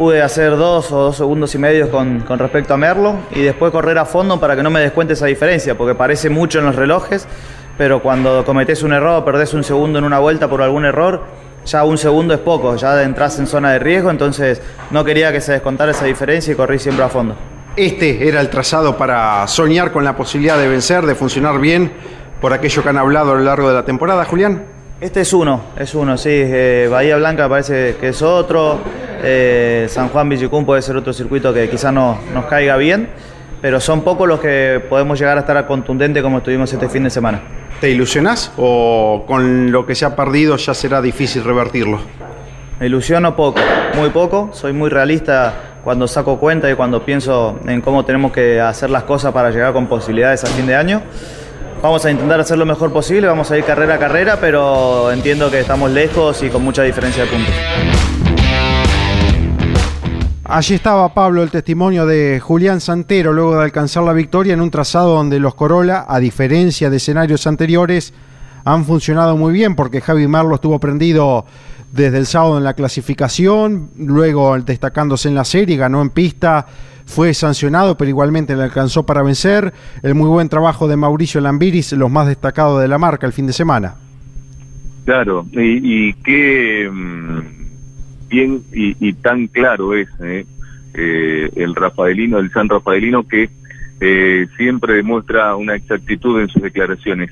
Pude 0.00 0.22
hacer 0.22 0.56
dos 0.56 0.90
o 0.92 0.96
dos 0.96 1.16
segundos 1.18 1.54
y 1.54 1.58
medio 1.58 1.90
con, 1.90 2.26
respecto 2.26 2.72
a 2.72 2.78
Merlo 2.78 3.16
y 3.32 3.42
después 3.42 3.70
correr 3.70 3.98
a 3.98 4.06
fondo 4.06 4.40
para 4.40 4.56
que 4.56 4.62
no 4.62 4.70
me 4.70 4.80
descuente 4.80 5.12
esa 5.12 5.26
diferencia, 5.26 5.76
porque 5.76 5.94
parece 5.94 6.30
mucho 6.30 6.58
en 6.58 6.64
los 6.64 6.74
relojes, 6.74 7.28
pero 7.76 8.02
cuando 8.02 8.42
cometés 8.46 8.82
un 8.82 8.94
error, 8.94 9.22
perdés 9.26 9.52
un 9.52 9.62
segundo 9.62 9.98
en 9.98 10.06
una 10.06 10.18
vuelta 10.18 10.48
por 10.48 10.62
algún 10.62 10.86
error, 10.86 11.24
ya 11.66 11.84
un 11.84 11.98
segundo 11.98 12.32
es 12.32 12.40
poco, 12.40 12.76
ya 12.76 13.02
entras 13.02 13.38
en 13.40 13.46
zona 13.46 13.72
de 13.72 13.78
riesgo, 13.78 14.10
entonces 14.10 14.62
no 14.90 15.04
quería 15.04 15.32
que 15.32 15.42
se 15.42 15.52
descontara 15.52 15.90
esa 15.90 16.06
diferencia 16.06 16.54
y 16.54 16.56
corrí 16.56 16.78
siempre 16.78 17.04
a 17.04 17.10
fondo. 17.10 17.36
Este 17.76 18.26
era 18.26 18.40
el 18.40 18.48
trazado 18.48 18.96
para 18.96 19.46
soñar 19.48 19.92
con 19.92 20.02
la 20.02 20.16
posibilidad 20.16 20.56
de 20.56 20.66
vencer, 20.66 21.04
de 21.04 21.14
funcionar 21.14 21.60
bien, 21.60 21.92
por 22.40 22.54
aquello 22.54 22.82
que 22.82 22.88
han 22.88 22.96
hablado 22.96 23.32
a 23.32 23.34
lo 23.34 23.42
largo 23.42 23.68
de 23.68 23.74
la 23.74 23.84
temporada, 23.84 24.24
Julián. 24.24 24.79
Este 25.00 25.22
es 25.22 25.32
uno, 25.32 25.62
es 25.78 25.94
uno, 25.94 26.18
sí. 26.18 26.28
Eh, 26.30 26.86
Bahía 26.90 27.16
Blanca 27.16 27.48
parece 27.48 27.96
que 27.98 28.08
es 28.08 28.20
otro. 28.20 28.78
Eh, 29.22 29.86
San 29.88 30.10
Juan 30.10 30.28
Villicún 30.28 30.66
puede 30.66 30.82
ser 30.82 30.94
otro 30.94 31.14
circuito 31.14 31.54
que 31.54 31.70
quizás 31.70 31.90
no, 31.90 32.18
nos 32.34 32.44
caiga 32.44 32.76
bien, 32.76 33.08
pero 33.62 33.80
son 33.80 34.02
pocos 34.02 34.28
los 34.28 34.40
que 34.40 34.84
podemos 34.90 35.18
llegar 35.18 35.38
a 35.38 35.40
estar 35.40 35.56
a 35.56 35.66
contundente 35.66 36.20
como 36.20 36.38
estuvimos 36.38 36.70
este 36.70 36.90
fin 36.90 37.04
de 37.04 37.10
semana. 37.10 37.40
¿Te 37.80 37.88
ilusionás 37.88 38.52
o 38.58 39.24
con 39.26 39.72
lo 39.72 39.86
que 39.86 39.94
se 39.94 40.04
ha 40.04 40.14
perdido 40.14 40.56
ya 40.58 40.74
será 40.74 41.00
difícil 41.00 41.44
revertirlo? 41.44 41.98
Me 42.78 42.84
ilusiono 42.84 43.34
poco, 43.34 43.58
muy 43.96 44.10
poco. 44.10 44.50
Soy 44.52 44.74
muy 44.74 44.90
realista 44.90 45.78
cuando 45.82 46.06
saco 46.08 46.38
cuenta 46.38 46.70
y 46.70 46.74
cuando 46.74 47.06
pienso 47.06 47.58
en 47.66 47.80
cómo 47.80 48.04
tenemos 48.04 48.32
que 48.32 48.60
hacer 48.60 48.90
las 48.90 49.04
cosas 49.04 49.32
para 49.32 49.50
llegar 49.50 49.72
con 49.72 49.86
posibilidades 49.86 50.44
a 50.44 50.48
fin 50.48 50.66
de 50.66 50.76
año. 50.76 51.00
Vamos 51.82 52.04
a 52.04 52.10
intentar 52.10 52.38
hacer 52.38 52.58
lo 52.58 52.66
mejor 52.66 52.92
posible, 52.92 53.26
vamos 53.26 53.50
a 53.50 53.56
ir 53.56 53.64
carrera 53.64 53.94
a 53.94 53.98
carrera, 53.98 54.38
pero 54.38 55.10
entiendo 55.12 55.50
que 55.50 55.60
estamos 55.60 55.90
lejos 55.90 56.42
y 56.42 56.50
con 56.50 56.62
mucha 56.62 56.82
diferencia 56.82 57.24
de 57.24 57.30
puntos. 57.30 57.54
Allí 60.44 60.74
estaba 60.74 61.14
Pablo, 61.14 61.42
el 61.42 61.50
testimonio 61.50 62.04
de 62.04 62.38
Julián 62.38 62.82
Santero 62.82 63.32
luego 63.32 63.56
de 63.56 63.62
alcanzar 63.62 64.02
la 64.02 64.12
victoria 64.12 64.52
en 64.52 64.60
un 64.60 64.70
trazado 64.70 65.14
donde 65.14 65.40
los 65.40 65.54
Corolla, 65.54 66.04
a 66.06 66.18
diferencia 66.18 66.90
de 66.90 66.98
escenarios 66.98 67.46
anteriores, 67.46 68.12
han 68.64 68.84
funcionado 68.84 69.38
muy 69.38 69.54
bien 69.54 69.74
porque 69.74 70.02
Javi 70.02 70.26
Marlo 70.26 70.56
estuvo 70.56 70.78
prendido 70.80 71.46
desde 71.92 72.18
el 72.18 72.26
sábado 72.26 72.58
en 72.58 72.64
la 72.64 72.74
clasificación, 72.74 73.90
luego 73.96 74.58
destacándose 74.58 75.28
en 75.28 75.34
la 75.34 75.44
serie, 75.46 75.78
ganó 75.78 76.02
en 76.02 76.10
pista, 76.10 76.66
fue 77.10 77.34
sancionado, 77.34 77.98
pero 77.98 78.08
igualmente 78.08 78.56
le 78.56 78.62
alcanzó 78.62 79.04
para 79.04 79.22
vencer. 79.22 79.74
El 80.02 80.14
muy 80.14 80.28
buen 80.28 80.48
trabajo 80.48 80.88
de 80.88 80.96
Mauricio 80.96 81.40
Lambiris, 81.40 81.92
los 81.92 82.10
más 82.10 82.26
destacados 82.26 82.80
de 82.80 82.88
la 82.88 82.96
marca 82.96 83.26
el 83.26 83.32
fin 83.32 83.46
de 83.46 83.52
semana. 83.52 83.96
Claro, 85.04 85.44
y, 85.52 86.12
qué 86.14 86.88
mm, 86.90 87.38
bien 88.28 88.62
y, 88.72 89.12
tan 89.14 89.48
claro 89.48 89.94
es 89.94 90.08
eh, 90.22 90.46
eh, 90.94 91.50
el 91.56 91.74
Rafaelino, 91.74 92.38
el 92.38 92.50
San 92.52 92.68
Rafaelino, 92.68 93.26
que 93.26 93.50
eh, 94.00 94.46
siempre 94.56 94.94
demuestra 94.94 95.56
una 95.56 95.74
exactitud 95.74 96.40
en 96.40 96.48
sus 96.48 96.62
declaraciones. 96.62 97.30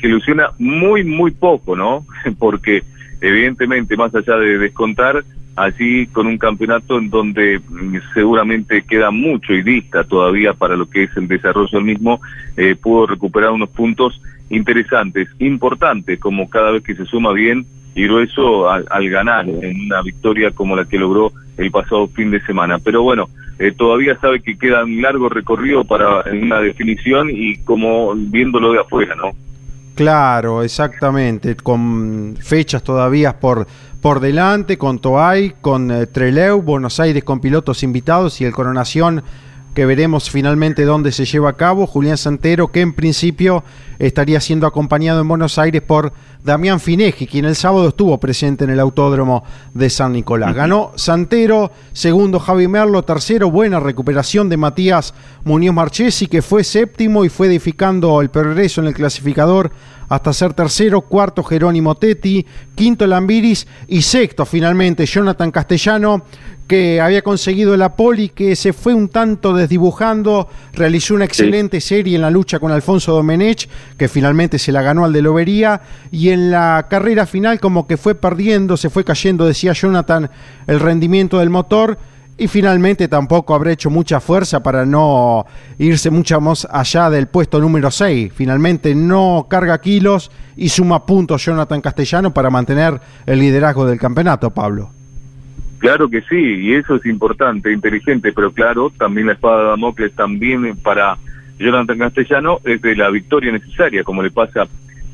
Se 0.00 0.06
ilusiona 0.06 0.50
muy, 0.58 1.04
muy 1.04 1.32
poco, 1.32 1.76
¿no? 1.76 2.06
Porque 2.38 2.82
evidentemente, 3.20 3.96
más 3.96 4.14
allá 4.14 4.36
de 4.36 4.58
descontar, 4.58 5.24
allí 5.58 6.06
con 6.06 6.26
un 6.26 6.38
campeonato 6.38 6.98
en 6.98 7.10
donde 7.10 7.58
mm, 7.58 7.96
seguramente 8.14 8.82
queda 8.82 9.10
mucho 9.10 9.52
y 9.52 9.62
dista 9.62 10.04
todavía 10.04 10.54
para 10.54 10.76
lo 10.76 10.88
que 10.88 11.04
es 11.04 11.16
el 11.16 11.28
desarrollo 11.28 11.70
del 11.72 11.84
mismo, 11.84 12.20
eh, 12.56 12.76
pudo 12.76 13.06
recuperar 13.06 13.50
unos 13.50 13.68
puntos 13.70 14.20
interesantes, 14.50 15.28
importantes, 15.38 16.18
como 16.20 16.48
cada 16.48 16.70
vez 16.70 16.82
que 16.82 16.94
se 16.94 17.04
suma 17.04 17.32
bien 17.32 17.66
y 17.94 18.04
grueso 18.04 18.70
al, 18.70 19.10
ganar 19.10 19.48
en 19.48 19.86
una 19.86 20.02
victoria 20.02 20.52
como 20.52 20.76
la 20.76 20.84
que 20.84 20.98
logró 20.98 21.32
el 21.56 21.70
pasado 21.70 22.06
fin 22.08 22.30
de 22.30 22.40
semana. 22.42 22.78
Pero 22.78 23.02
bueno, 23.02 23.28
eh, 23.58 23.72
todavía 23.76 24.16
sabe 24.20 24.40
que 24.40 24.56
queda 24.56 24.84
un 24.84 25.02
largo 25.02 25.28
recorrido 25.28 25.84
para 25.84 26.22
una 26.30 26.60
definición 26.60 27.28
y 27.30 27.56
como 27.64 28.14
viéndolo 28.14 28.72
de 28.72 28.80
afuera, 28.80 29.14
¿no? 29.16 29.32
Claro, 29.98 30.62
exactamente, 30.62 31.56
con 31.56 32.36
fechas 32.40 32.84
todavía 32.84 33.40
por, 33.40 33.66
por 34.00 34.20
delante, 34.20 34.78
con 34.78 34.98
Toay, 35.00 35.54
con 35.60 35.90
eh, 35.90 36.06
Treleu, 36.06 36.62
Buenos 36.62 37.00
Aires 37.00 37.24
con 37.24 37.40
pilotos 37.40 37.82
invitados 37.82 38.40
y 38.40 38.44
el 38.44 38.52
Coronación 38.52 39.22
que 39.74 39.86
veremos 39.86 40.30
finalmente 40.30 40.84
dónde 40.84 41.12
se 41.12 41.24
lleva 41.24 41.50
a 41.50 41.56
cabo. 41.56 41.86
Julián 41.86 42.16
Santero, 42.16 42.72
que 42.72 42.80
en 42.80 42.92
principio 42.92 43.64
estaría 43.98 44.40
siendo 44.40 44.66
acompañado 44.66 45.20
en 45.20 45.28
Buenos 45.28 45.58
Aires 45.58 45.82
por 45.82 46.12
Damián 46.44 46.80
Fineji, 46.80 47.26
quien 47.26 47.44
el 47.44 47.56
sábado 47.56 47.88
estuvo 47.88 48.18
presente 48.18 48.64
en 48.64 48.70
el 48.70 48.80
autódromo 48.80 49.44
de 49.74 49.90
San 49.90 50.12
Nicolás. 50.12 50.54
Ganó 50.54 50.92
Santero, 50.96 51.72
segundo 51.92 52.38
Javi 52.38 52.68
Merlo, 52.68 53.02
tercero, 53.02 53.50
buena 53.50 53.80
recuperación 53.80 54.48
de 54.48 54.56
Matías 54.56 55.14
Muñoz 55.44 55.74
Marchesi, 55.74 56.26
que 56.26 56.42
fue 56.42 56.64
séptimo 56.64 57.24
y 57.24 57.28
fue 57.28 57.48
edificando 57.48 58.20
el 58.20 58.30
progreso 58.30 58.80
en 58.80 58.88
el 58.88 58.94
clasificador 58.94 59.72
hasta 60.08 60.32
ser 60.32 60.54
tercero, 60.54 61.02
cuarto 61.02 61.42
Jerónimo 61.42 61.94
Tetti, 61.96 62.46
quinto 62.74 63.06
Lambiris 63.06 63.66
y 63.88 64.02
sexto 64.02 64.46
finalmente 64.46 65.04
Jonathan 65.04 65.50
Castellano, 65.50 66.24
que 66.66 67.00
había 67.00 67.22
conseguido 67.22 67.76
la 67.76 67.96
poli, 67.96 68.28
que 68.28 68.54
se 68.54 68.72
fue 68.72 68.92
un 68.94 69.08
tanto 69.08 69.54
desdibujando, 69.54 70.48
realizó 70.74 71.14
una 71.14 71.24
excelente 71.24 71.80
serie 71.80 72.16
en 72.16 72.22
la 72.22 72.30
lucha 72.30 72.58
con 72.58 72.70
Alfonso 72.70 73.12
Domenech, 73.12 73.68
que 73.96 74.08
finalmente 74.08 74.58
se 74.58 74.72
la 74.72 74.82
ganó 74.82 75.04
al 75.04 75.12
de 75.12 75.22
Lobería, 75.22 75.80
y 76.10 76.30
en 76.30 76.50
la 76.50 76.86
carrera 76.90 77.26
final 77.26 77.60
como 77.60 77.86
que 77.86 77.96
fue 77.96 78.14
perdiendo, 78.14 78.76
se 78.76 78.90
fue 78.90 79.04
cayendo, 79.04 79.46
decía 79.46 79.72
Jonathan, 79.72 80.30
el 80.66 80.80
rendimiento 80.80 81.38
del 81.38 81.50
motor, 81.50 81.98
y 82.38 82.46
finalmente 82.46 83.08
tampoco 83.08 83.54
habrá 83.54 83.72
hecho 83.72 83.90
mucha 83.90 84.20
fuerza 84.20 84.62
para 84.62 84.86
no 84.86 85.44
irse 85.78 86.08
mucho 86.08 86.40
más 86.40 86.66
allá 86.70 87.10
del 87.10 87.26
puesto 87.26 87.58
número 87.60 87.90
6. 87.90 88.32
Finalmente 88.32 88.94
no 88.94 89.48
carga 89.50 89.80
kilos 89.80 90.30
y 90.56 90.68
suma 90.68 91.04
puntos 91.04 91.44
Jonathan 91.44 91.80
Castellano 91.80 92.32
para 92.32 92.48
mantener 92.48 93.00
el 93.26 93.40
liderazgo 93.40 93.86
del 93.86 93.98
campeonato, 93.98 94.50
Pablo. 94.50 94.90
Claro 95.78 96.08
que 96.08 96.22
sí, 96.22 96.36
y 96.36 96.74
eso 96.74 96.96
es 96.96 97.06
importante, 97.06 97.72
inteligente, 97.72 98.32
pero 98.32 98.52
claro, 98.52 98.90
también 98.98 99.28
la 99.28 99.34
espada 99.34 99.62
de 99.62 99.68
Damocles 99.70 100.14
también 100.14 100.76
para 100.76 101.16
Jonathan 101.58 101.98
Castellano 101.98 102.60
es 102.64 102.80
de 102.82 102.96
la 102.96 103.10
victoria 103.10 103.52
necesaria, 103.52 104.04
como 104.04 104.22
le 104.22 104.30
pasa 104.30 104.66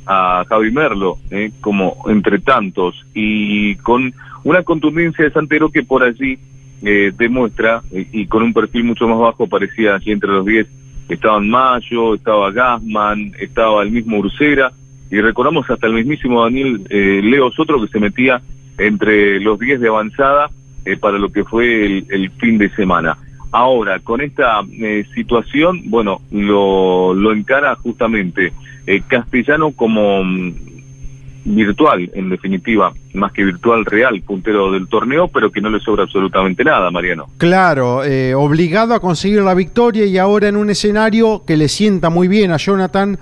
a 0.07 0.45
Javi 0.49 0.71
Merlo, 0.71 1.19
¿eh? 1.31 1.51
como 1.61 2.05
entre 2.09 2.39
tantos, 2.39 2.95
y 3.15 3.77
con 3.77 4.13
una 4.45 4.63
contundencia 4.63 5.25
de 5.25 5.31
Santero 5.31 5.71
que 5.71 5.83
por 5.83 6.03
allí 6.03 6.39
eh, 6.83 7.13
demuestra, 7.17 7.83
y 7.91 8.27
con 8.27 8.43
un 8.43 8.53
perfil 8.53 8.85
mucho 8.85 9.09
más 9.09 9.19
bajo, 9.19 9.47
parecía 9.47 9.95
allí 9.95 10.13
entre 10.13 10.31
los 10.31 10.45
10, 10.45 10.67
estaban 11.09 11.49
Mayo, 11.49 12.15
estaba 12.15 12.51
Gasman, 12.51 13.33
estaba 13.39 13.83
el 13.83 13.91
mismo 13.91 14.19
Ursera, 14.19 14.73
y 15.11 15.21
recordamos 15.21 15.69
hasta 15.71 15.87
el 15.87 15.95
mismísimo 15.95 16.43
Daniel 16.43 16.81
eh, 16.89 17.21
Leo 17.23 17.51
Sotro 17.53 17.81
que 17.81 17.89
se 17.89 18.01
metía 18.01 18.41
entre 18.79 19.39
los 19.41 19.59
10 19.59 19.81
de 19.81 19.89
avanzada 19.89 20.51
eh, 20.85 20.97
para 20.97 21.19
lo 21.19 21.31
que 21.31 21.45
fue 21.45 22.05
el, 22.09 22.31
fin 22.39 22.59
de 22.59 22.69
semana. 22.71 23.17
Ahora, 23.57 24.01
con 24.01 24.21
esta 24.21 24.63
eh, 24.81 25.05
situación, 25.15 25.83
bueno, 25.85 26.21
lo, 26.33 27.15
lo 27.15 27.33
encara 27.33 27.77
justamente 27.77 28.53
eh, 28.85 29.01
Castellano 29.07 29.71
como 29.71 30.25
mm, 30.25 30.55
virtual, 31.45 32.11
en 32.15 32.31
definitiva, 32.31 32.93
más 33.13 33.31
que 33.31 33.45
virtual 33.45 33.85
real, 33.85 34.21
puntero 34.23 34.73
del 34.73 34.89
torneo, 34.89 35.29
pero 35.29 35.53
que 35.53 35.61
no 35.61 35.71
le 35.71 35.79
sobra 35.79 36.03
absolutamente 36.03 36.65
nada, 36.65 36.91
Mariano. 36.91 37.27
Claro, 37.39 38.01
obligado 38.37 38.93
a 38.93 38.99
conseguir 38.99 39.41
la 39.43 39.55
victoria 39.55 40.05
y 40.05 40.19
ahora 40.19 40.49
en 40.49 40.57
un 40.57 40.71
escenario 40.71 41.45
que 41.47 41.57
le 41.57 41.69
sienta 41.69 42.11
muy 42.11 42.27
bien 42.27 42.51
a 42.51 42.57
Jonathan 42.57 43.21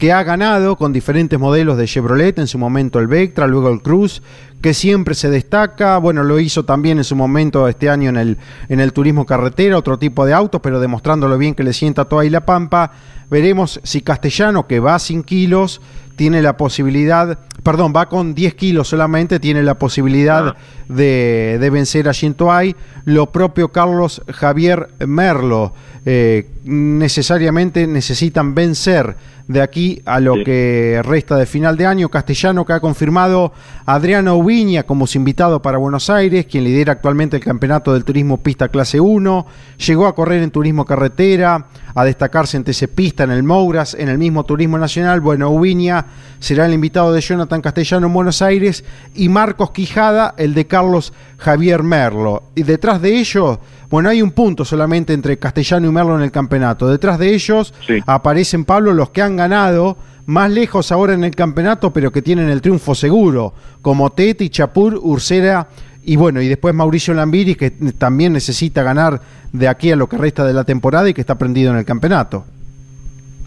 que 0.00 0.12
ha 0.12 0.22
ganado 0.24 0.76
con 0.76 0.94
diferentes 0.94 1.38
modelos 1.38 1.76
de 1.76 1.86
Chevrolet, 1.86 2.38
en 2.38 2.46
su 2.46 2.58
momento 2.58 2.98
el 2.98 3.06
Vectra, 3.06 3.46
luego 3.46 3.70
el 3.70 3.82
Cruz, 3.82 4.22
que 4.60 4.74
siempre 4.74 5.14
se 5.14 5.30
destaca, 5.30 5.98
bueno, 5.98 6.22
lo 6.22 6.38
hizo 6.38 6.64
también 6.64 6.98
en 6.98 7.04
su 7.04 7.16
momento 7.16 7.66
este 7.68 7.88
año 7.88 8.10
en 8.10 8.16
el, 8.16 8.38
en 8.68 8.80
el 8.80 8.92
turismo 8.92 9.24
carretera, 9.24 9.78
otro 9.78 9.98
tipo 9.98 10.26
de 10.26 10.34
autos, 10.34 10.60
pero 10.62 10.80
demostrándolo 10.80 11.38
bien 11.38 11.54
que 11.54 11.64
le 11.64 11.72
sienta 11.72 12.04
toda 12.04 12.24
la 12.24 12.44
pampa. 12.44 12.92
Veremos 13.30 13.80
si 13.84 14.02
Castellano, 14.02 14.66
que 14.66 14.80
va 14.80 14.98
sin 14.98 15.22
kilos, 15.22 15.80
tiene 16.16 16.42
la 16.42 16.58
posibilidad, 16.58 17.38
perdón, 17.62 17.94
va 17.96 18.10
con 18.10 18.34
10 18.34 18.54
kilos 18.54 18.88
solamente, 18.88 19.40
tiene 19.40 19.62
la 19.62 19.76
posibilidad 19.76 20.48
ah. 20.48 20.56
de, 20.88 21.56
de, 21.58 21.70
vencer 21.70 22.08
a 22.08 22.12
Shintoai. 22.12 22.76
Lo 23.06 23.32
propio 23.32 23.68
Carlos 23.68 24.20
Javier 24.28 24.90
Merlo, 25.06 25.72
eh, 26.04 26.50
necesariamente 26.64 27.86
necesitan 27.86 28.54
vencer 28.54 29.16
de 29.48 29.60
aquí 29.60 30.00
a 30.04 30.20
lo 30.20 30.34
que 30.44 31.00
resta 31.04 31.36
de 31.36 31.44
final 31.44 31.76
de 31.76 31.86
año. 31.86 32.08
Castellano 32.08 32.64
que 32.64 32.72
ha 32.72 32.80
confirmado 32.80 33.52
Adriano 33.84 34.36
Ubiña 34.50 34.82
como 34.82 35.06
su 35.06 35.16
invitado 35.16 35.62
para 35.62 35.78
Buenos 35.78 36.10
Aires, 36.10 36.44
quien 36.44 36.64
lidera 36.64 36.94
actualmente 36.94 37.36
el 37.36 37.44
campeonato 37.44 37.92
del 37.92 38.02
turismo 38.02 38.38
pista 38.38 38.68
clase 38.68 38.98
1. 38.98 39.46
Llegó 39.86 40.08
a 40.08 40.14
correr 40.16 40.42
en 40.42 40.50
turismo 40.50 40.84
carretera, 40.84 41.68
a 41.94 42.04
destacarse 42.04 42.56
en 42.56 42.64
TC 42.64 42.88
Pista, 42.88 43.22
en 43.22 43.30
el 43.30 43.44
Mouras, 43.44 43.94
en 43.94 44.08
el 44.08 44.18
mismo 44.18 44.42
turismo 44.42 44.76
nacional. 44.76 45.20
Bueno, 45.20 45.50
Ubiña 45.50 46.04
será 46.40 46.66
el 46.66 46.74
invitado 46.74 47.12
de 47.12 47.20
Jonathan 47.20 47.60
Castellano 47.60 48.08
en 48.08 48.12
Buenos 48.12 48.42
Aires 48.42 48.82
y 49.14 49.28
Marcos 49.28 49.70
Quijada, 49.70 50.34
el 50.36 50.52
de 50.54 50.66
Carlos 50.66 51.12
Javier 51.38 51.84
Merlo. 51.84 52.42
Y 52.56 52.64
detrás 52.64 53.00
de 53.00 53.20
ellos 53.20 53.60
bueno, 53.88 54.08
hay 54.08 54.22
un 54.22 54.30
punto 54.30 54.64
solamente 54.64 55.12
entre 55.12 55.38
Castellano 55.38 55.88
y 55.88 55.92
Merlo 55.92 56.16
en 56.16 56.22
el 56.22 56.30
campeonato. 56.30 56.88
Detrás 56.88 57.18
de 57.18 57.34
ellos 57.34 57.74
aparecen, 58.06 58.64
Pablo, 58.64 58.94
los 58.94 59.10
que 59.10 59.22
han 59.22 59.36
ganado 59.36 59.96
más 60.26 60.50
lejos 60.50 60.92
ahora 60.92 61.14
en 61.14 61.24
el 61.24 61.34
campeonato, 61.34 61.92
pero 61.92 62.12
que 62.12 62.22
tienen 62.22 62.48
el 62.48 62.60
triunfo 62.60 62.94
seguro, 62.94 63.54
como 63.82 64.10
Teti, 64.10 64.48
Chapur, 64.48 64.98
Ursera 65.00 65.68
y 66.04 66.16
bueno, 66.16 66.40
y 66.40 66.48
después 66.48 66.74
Mauricio 66.74 67.14
Lambiri, 67.14 67.54
que 67.54 67.70
también 67.70 68.32
necesita 68.32 68.82
ganar 68.82 69.20
de 69.52 69.68
aquí 69.68 69.90
a 69.90 69.96
lo 69.96 70.08
que 70.08 70.16
resta 70.16 70.44
de 70.44 70.54
la 70.54 70.64
temporada 70.64 71.08
y 71.08 71.14
que 71.14 71.20
está 71.20 71.36
prendido 71.36 71.72
en 71.72 71.78
el 71.78 71.84
campeonato. 71.84 72.44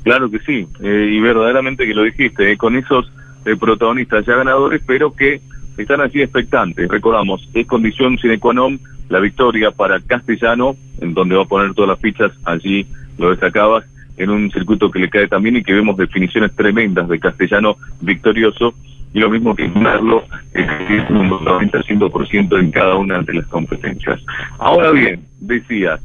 Claro 0.04 0.30
que 0.30 0.40
sí, 0.40 0.68
eh, 0.82 1.10
y 1.12 1.20
verdaderamente 1.20 1.86
que 1.86 1.94
lo 1.94 2.04
dijiste, 2.04 2.52
eh, 2.52 2.58
con 2.58 2.76
esos 2.76 3.12
eh, 3.46 3.56
protagonistas 3.56 4.26
ya 4.26 4.36
ganadores, 4.36 4.82
pero 4.86 5.14
que 5.14 5.42
están 5.78 6.02
así 6.02 6.22
expectantes. 6.22 6.88
Recordamos, 6.90 7.50
es 7.54 7.66
condición 7.66 8.18
sine 8.20 8.38
qua 8.38 8.54
non 8.54 8.80
la 9.10 9.20
victoria 9.20 9.72
para 9.72 10.00
Castellano, 10.00 10.76
en 11.02 11.14
donde 11.14 11.36
va 11.36 11.44
a 11.44 11.48
poner 11.48 11.74
todas 11.74 11.90
las 11.90 12.00
fichas, 12.00 12.32
allí 12.46 12.86
lo 13.18 13.32
destacabas, 13.32 13.86
en 14.18 14.30
un 14.30 14.52
circuito 14.52 14.92
que 14.92 15.00
le 15.00 15.10
cae 15.10 15.28
también 15.28 15.58
y 15.58 15.64
que 15.64 15.74
vemos 15.74 15.98
definiciones 15.98 16.56
tremendas 16.56 17.08
de 17.08 17.20
Castellano 17.20 17.78
victorioso, 18.02 18.74
y 19.14 19.20
lo 19.20 19.30
mismo 19.30 19.56
que 19.56 19.68
Merlo, 19.68 20.24
es 20.54 21.10
un 21.10 21.30
90-100% 21.30 22.60
en 22.60 22.72
cada 22.72 22.96
una 22.96 23.22
de 23.22 23.34
las 23.34 23.48
competencias. 23.48 24.20
Ahora 24.58 24.92
bien, 24.92 25.22
decías, 25.40 26.02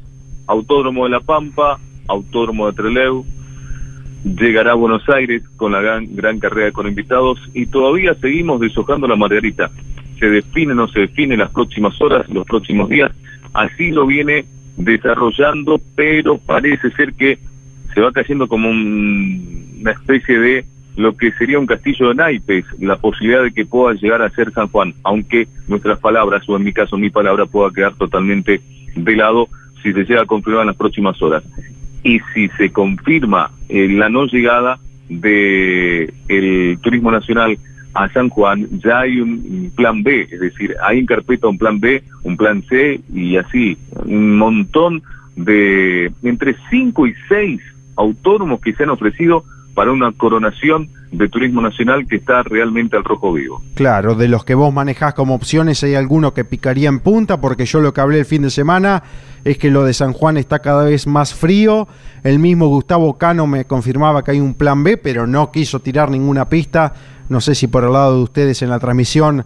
Autódromo 0.46 1.04
de 1.04 1.10
La 1.10 1.20
Pampa, 1.20 1.78
Autódromo 2.06 2.66
de 2.66 2.72
Treleu, 2.74 3.24
llegará 4.24 4.72
a 4.72 4.74
Buenos 4.74 5.08
Aires 5.08 5.42
con 5.56 5.72
la 5.72 5.80
gran, 5.80 6.14
gran 6.14 6.38
carrera 6.38 6.72
con 6.72 6.86
invitados 6.86 7.38
y 7.54 7.66
todavía 7.66 8.14
seguimos 8.14 8.60
deshojando 8.60 9.06
la 9.06 9.16
margarita. 9.16 9.70
Se 10.18 10.28
define, 10.28 10.74
no 10.74 10.88
se 10.88 11.00
define 11.00 11.36
las 11.36 11.50
próximas 11.50 11.98
horas, 12.00 12.28
los 12.28 12.44
próximos 12.46 12.88
días, 12.88 13.12
así 13.54 13.90
lo 13.90 14.06
viene 14.06 14.44
desarrollando, 14.76 15.80
pero 15.94 16.38
parece 16.38 16.90
ser 16.92 17.14
que 17.14 17.38
se 17.98 18.02
va 18.02 18.12
cayendo 18.12 18.46
como 18.46 18.70
una 18.70 19.90
especie 19.90 20.38
de 20.38 20.64
lo 20.94 21.16
que 21.16 21.32
sería 21.32 21.58
un 21.58 21.66
castillo 21.66 22.10
de 22.10 22.14
naipes, 22.14 22.64
la 22.78 22.94
posibilidad 22.94 23.42
de 23.42 23.50
que 23.50 23.66
pueda 23.66 23.92
llegar 23.94 24.22
a 24.22 24.30
ser 24.30 24.52
San 24.52 24.68
Juan, 24.68 24.94
aunque 25.02 25.48
nuestras 25.66 25.98
palabras, 25.98 26.48
o 26.48 26.56
en 26.56 26.62
mi 26.62 26.72
caso 26.72 26.96
mi 26.96 27.10
palabra, 27.10 27.46
pueda 27.46 27.72
quedar 27.72 27.94
totalmente 27.94 28.60
de 28.94 29.16
lado 29.16 29.48
si 29.82 29.92
se 29.92 30.04
llega 30.04 30.22
a 30.22 30.26
confirmar 30.26 30.60
en 30.60 30.68
las 30.68 30.76
próximas 30.76 31.20
horas. 31.20 31.42
Y 32.04 32.20
si 32.32 32.46
se 32.50 32.70
confirma 32.70 33.50
eh, 33.68 33.88
la 33.88 34.08
no 34.08 34.26
llegada 34.26 34.78
de 35.08 36.14
el 36.28 36.78
turismo 36.80 37.10
nacional 37.10 37.58
a 37.94 38.08
San 38.10 38.28
Juan, 38.28 38.68
ya 38.78 39.00
hay 39.00 39.20
un 39.20 39.72
plan 39.74 40.04
B, 40.04 40.28
es 40.30 40.38
decir, 40.38 40.76
hay 40.84 41.00
en 41.00 41.06
carpeta 41.06 41.48
un 41.48 41.58
plan 41.58 41.80
B, 41.80 42.00
un 42.22 42.36
plan 42.36 42.62
C 42.62 43.00
y 43.12 43.36
así, 43.36 43.76
un 44.04 44.38
montón 44.38 45.02
de 45.34 46.12
entre 46.22 46.54
5 46.70 47.06
y 47.08 47.14
6 47.28 47.60
autónomos 47.98 48.60
que 48.60 48.72
se 48.72 48.84
han 48.84 48.90
ofrecido 48.90 49.44
para 49.74 49.92
una 49.92 50.10
coronación 50.10 50.88
de 51.12 51.28
turismo 51.28 51.62
nacional 51.62 52.06
que 52.08 52.16
está 52.16 52.42
realmente 52.42 52.96
al 52.96 53.04
rojo 53.04 53.32
vivo. 53.32 53.62
Claro, 53.74 54.16
de 54.16 54.26
los 54.26 54.44
que 54.44 54.56
vos 54.56 54.74
manejás 54.74 55.14
como 55.14 55.36
opciones, 55.36 55.84
¿hay 55.84 55.94
alguno 55.94 56.34
que 56.34 56.44
picaría 56.44 56.88
en 56.88 56.98
punta? 56.98 57.40
Porque 57.40 57.64
yo 57.64 57.80
lo 57.80 57.94
que 57.94 58.00
hablé 58.00 58.18
el 58.18 58.24
fin 58.24 58.42
de 58.42 58.50
semana 58.50 59.04
es 59.44 59.56
que 59.56 59.70
lo 59.70 59.84
de 59.84 59.94
San 59.94 60.12
Juan 60.12 60.36
está 60.36 60.58
cada 60.58 60.84
vez 60.84 61.06
más 61.06 61.32
frío. 61.32 61.86
El 62.24 62.40
mismo 62.40 62.66
Gustavo 62.66 63.18
Cano 63.18 63.46
me 63.46 63.66
confirmaba 63.66 64.24
que 64.24 64.32
hay 64.32 64.40
un 64.40 64.54
plan 64.54 64.82
B, 64.82 64.96
pero 64.96 65.28
no 65.28 65.52
quiso 65.52 65.78
tirar 65.78 66.10
ninguna 66.10 66.48
pista. 66.48 66.94
No 67.28 67.40
sé 67.40 67.54
si 67.54 67.68
por 67.68 67.84
el 67.84 67.92
lado 67.92 68.16
de 68.16 68.22
ustedes 68.24 68.62
en 68.62 68.70
la 68.70 68.80
transmisión 68.80 69.44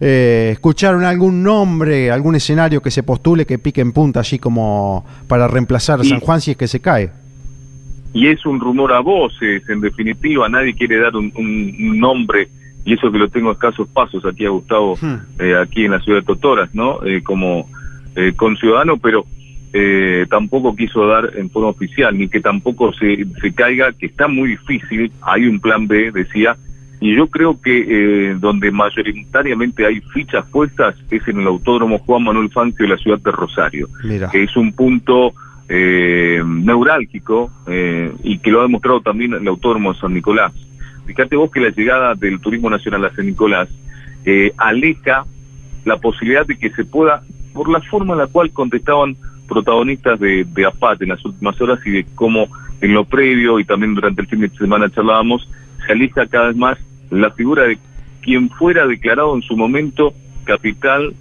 eh, 0.00 0.50
escucharon 0.52 1.04
algún 1.04 1.42
nombre, 1.42 2.10
algún 2.10 2.34
escenario 2.34 2.80
que 2.80 2.90
se 2.90 3.02
postule 3.02 3.44
que 3.44 3.58
pique 3.58 3.82
en 3.82 3.92
punta, 3.92 4.20
allí 4.20 4.38
como 4.38 5.04
para 5.28 5.48
reemplazar 5.48 6.00
a 6.00 6.04
San 6.04 6.20
Juan 6.20 6.40
si 6.40 6.52
es 6.52 6.56
que 6.56 6.66
se 6.66 6.80
cae 6.80 7.25
y 8.16 8.28
es 8.28 8.46
un 8.46 8.58
rumor 8.58 8.94
a 8.94 9.00
voces, 9.00 9.68
en 9.68 9.82
definitiva, 9.82 10.48
nadie 10.48 10.72
quiere 10.72 10.98
dar 10.98 11.14
un, 11.14 12.00
nombre, 12.00 12.48
y 12.82 12.94
eso 12.94 13.12
que 13.12 13.18
lo 13.18 13.28
tengo 13.28 13.50
a 13.50 13.52
escasos 13.52 13.86
pasos 13.88 14.24
aquí 14.24 14.46
a 14.46 14.48
Gustavo, 14.48 14.96
hmm. 14.98 15.16
eh, 15.38 15.54
aquí 15.54 15.84
en 15.84 15.90
la 15.90 16.00
ciudad 16.00 16.20
de 16.20 16.24
Totoras, 16.24 16.74
¿no? 16.74 17.04
Eh, 17.04 17.20
como 17.22 17.68
eh, 18.14 18.32
conciudadano, 18.34 18.96
pero 18.96 19.26
eh, 19.74 20.24
tampoco 20.30 20.74
quiso 20.74 21.06
dar 21.06 21.30
en 21.36 21.50
forma 21.50 21.68
oficial, 21.68 22.16
ni 22.16 22.26
que 22.28 22.40
tampoco 22.40 22.90
se, 22.94 23.26
se 23.38 23.52
caiga, 23.52 23.92
que 23.92 24.06
está 24.06 24.28
muy 24.28 24.48
difícil, 24.48 25.12
hay 25.20 25.46
un 25.46 25.60
plan 25.60 25.86
B, 25.86 26.10
decía, 26.10 26.56
y 27.00 27.14
yo 27.14 27.26
creo 27.26 27.60
que 27.60 28.34
donde 28.40 28.70
mayoritariamente 28.70 29.84
hay 29.84 30.00
fichas 30.14 30.46
puestas 30.46 30.94
es 31.10 31.28
en 31.28 31.40
el 31.40 31.46
Autódromo 31.48 31.98
Juan 31.98 32.24
Manuel 32.24 32.48
Fangio 32.48 32.86
de 32.86 32.94
la 32.94 32.96
ciudad 32.96 33.18
de 33.18 33.30
Rosario, 33.30 33.88
que 34.32 34.44
es 34.44 34.56
un 34.56 34.72
punto 34.72 35.34
eh, 35.68 36.42
neurálgico 36.44 37.50
eh, 37.66 38.12
y 38.22 38.38
que 38.38 38.50
lo 38.50 38.60
ha 38.60 38.62
demostrado 38.64 39.00
también 39.00 39.34
el 39.34 39.48
autónomo 39.48 39.92
de 39.92 40.00
San 40.00 40.14
Nicolás. 40.14 40.52
Fíjate 41.06 41.36
vos 41.36 41.50
que 41.50 41.60
la 41.60 41.70
llegada 41.70 42.14
del 42.14 42.40
turismo 42.40 42.70
nacional 42.70 43.04
a 43.04 43.14
San 43.14 43.26
Nicolás 43.26 43.68
eh, 44.24 44.52
aleja 44.56 45.24
la 45.84 45.96
posibilidad 45.98 46.46
de 46.46 46.58
que 46.58 46.70
se 46.70 46.84
pueda, 46.84 47.22
por 47.52 47.68
la 47.68 47.80
forma 47.80 48.14
en 48.14 48.20
la 48.20 48.26
cual 48.26 48.50
contestaban 48.50 49.16
protagonistas 49.48 50.18
de, 50.18 50.44
de 50.44 50.66
APAT 50.66 51.02
en 51.02 51.10
las 51.10 51.24
últimas 51.24 51.60
horas 51.60 51.78
y 51.86 51.90
de 51.90 52.06
cómo 52.14 52.48
en 52.80 52.92
lo 52.92 53.04
previo 53.04 53.58
y 53.60 53.64
también 53.64 53.94
durante 53.94 54.22
el 54.22 54.28
fin 54.28 54.40
de 54.40 54.48
semana 54.50 54.90
charlábamos, 54.90 55.48
se 55.86 55.92
aleja 55.92 56.26
cada 56.26 56.48
vez 56.48 56.56
más 56.56 56.78
la 57.10 57.30
figura 57.30 57.64
de 57.64 57.78
quien 58.20 58.50
fuera 58.50 58.86
declarado 58.86 59.34
en 59.36 59.42
su 59.42 59.56
momento 59.56 60.12
capital 60.44 61.14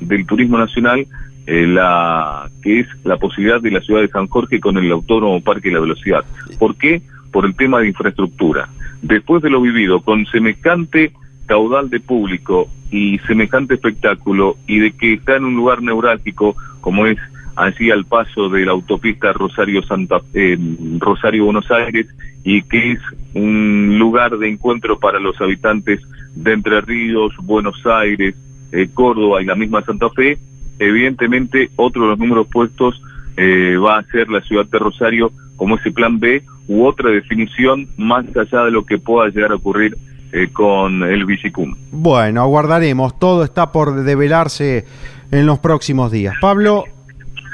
del 0.00 0.26
turismo 0.26 0.58
nacional 0.58 1.06
eh, 1.46 1.66
la 1.66 2.50
que 2.62 2.80
es 2.80 2.88
la 3.04 3.16
posibilidad 3.16 3.60
de 3.60 3.70
la 3.70 3.80
ciudad 3.80 4.00
de 4.00 4.08
San 4.08 4.26
Jorge 4.26 4.60
con 4.60 4.76
el 4.76 4.90
Autónomo 4.90 5.40
Parque 5.40 5.68
de 5.68 5.74
la 5.74 5.80
Velocidad. 5.80 6.24
¿Por 6.58 6.76
qué? 6.76 7.02
Por 7.30 7.46
el 7.46 7.54
tema 7.54 7.80
de 7.80 7.88
infraestructura. 7.88 8.68
Después 9.02 9.42
de 9.42 9.50
lo 9.50 9.60
vivido, 9.60 10.00
con 10.00 10.26
semejante 10.26 11.12
caudal 11.46 11.88
de 11.90 12.00
público 12.00 12.68
y 12.90 13.18
semejante 13.20 13.74
espectáculo 13.74 14.56
y 14.66 14.78
de 14.78 14.92
que 14.92 15.14
está 15.14 15.36
en 15.36 15.44
un 15.44 15.56
lugar 15.56 15.82
neurálgico 15.82 16.56
como 16.80 17.06
es 17.06 17.18
allí 17.56 17.90
al 17.90 18.04
paso 18.04 18.48
de 18.48 18.66
la 18.66 18.72
autopista 18.72 19.32
Rosario 19.32 19.82
Santa 19.82 20.20
eh, 20.34 20.58
Rosario 20.98 21.46
Buenos 21.46 21.70
Aires 21.70 22.06
y 22.44 22.62
que 22.62 22.92
es 22.92 23.00
un 23.34 23.98
lugar 23.98 24.36
de 24.38 24.48
encuentro 24.48 24.98
para 24.98 25.18
los 25.18 25.40
habitantes 25.40 26.00
de 26.34 26.52
Entre 26.52 26.80
Ríos, 26.82 27.34
Buenos 27.42 27.84
Aires, 27.86 28.34
eh, 28.72 28.88
Córdoba 28.92 29.42
y 29.42 29.46
la 29.46 29.54
misma 29.54 29.82
Santa 29.82 30.08
Fe, 30.10 30.38
evidentemente 30.78 31.70
otro 31.76 32.02
de 32.02 32.08
los 32.08 32.18
números 32.18 32.46
puestos 32.50 33.00
eh, 33.36 33.76
va 33.76 33.98
a 33.98 34.02
ser 34.04 34.28
la 34.28 34.40
ciudad 34.42 34.66
de 34.66 34.78
Rosario 34.78 35.30
como 35.56 35.76
ese 35.76 35.90
plan 35.90 36.18
B 36.18 36.42
u 36.68 36.84
otra 36.84 37.10
definición 37.10 37.88
más 37.96 38.24
allá 38.36 38.64
de 38.64 38.70
lo 38.70 38.84
que 38.84 38.98
pueda 38.98 39.28
llegar 39.28 39.52
a 39.52 39.56
ocurrir 39.56 39.96
eh, 40.32 40.48
con 40.52 41.02
el 41.02 41.24
Bicicum. 41.24 41.76
Bueno, 41.92 42.42
aguardaremos, 42.42 43.18
todo 43.18 43.44
está 43.44 43.72
por 43.72 44.02
develarse 44.02 44.84
en 45.30 45.46
los 45.46 45.58
próximos 45.58 46.10
días. 46.10 46.34
Pablo, 46.40 46.84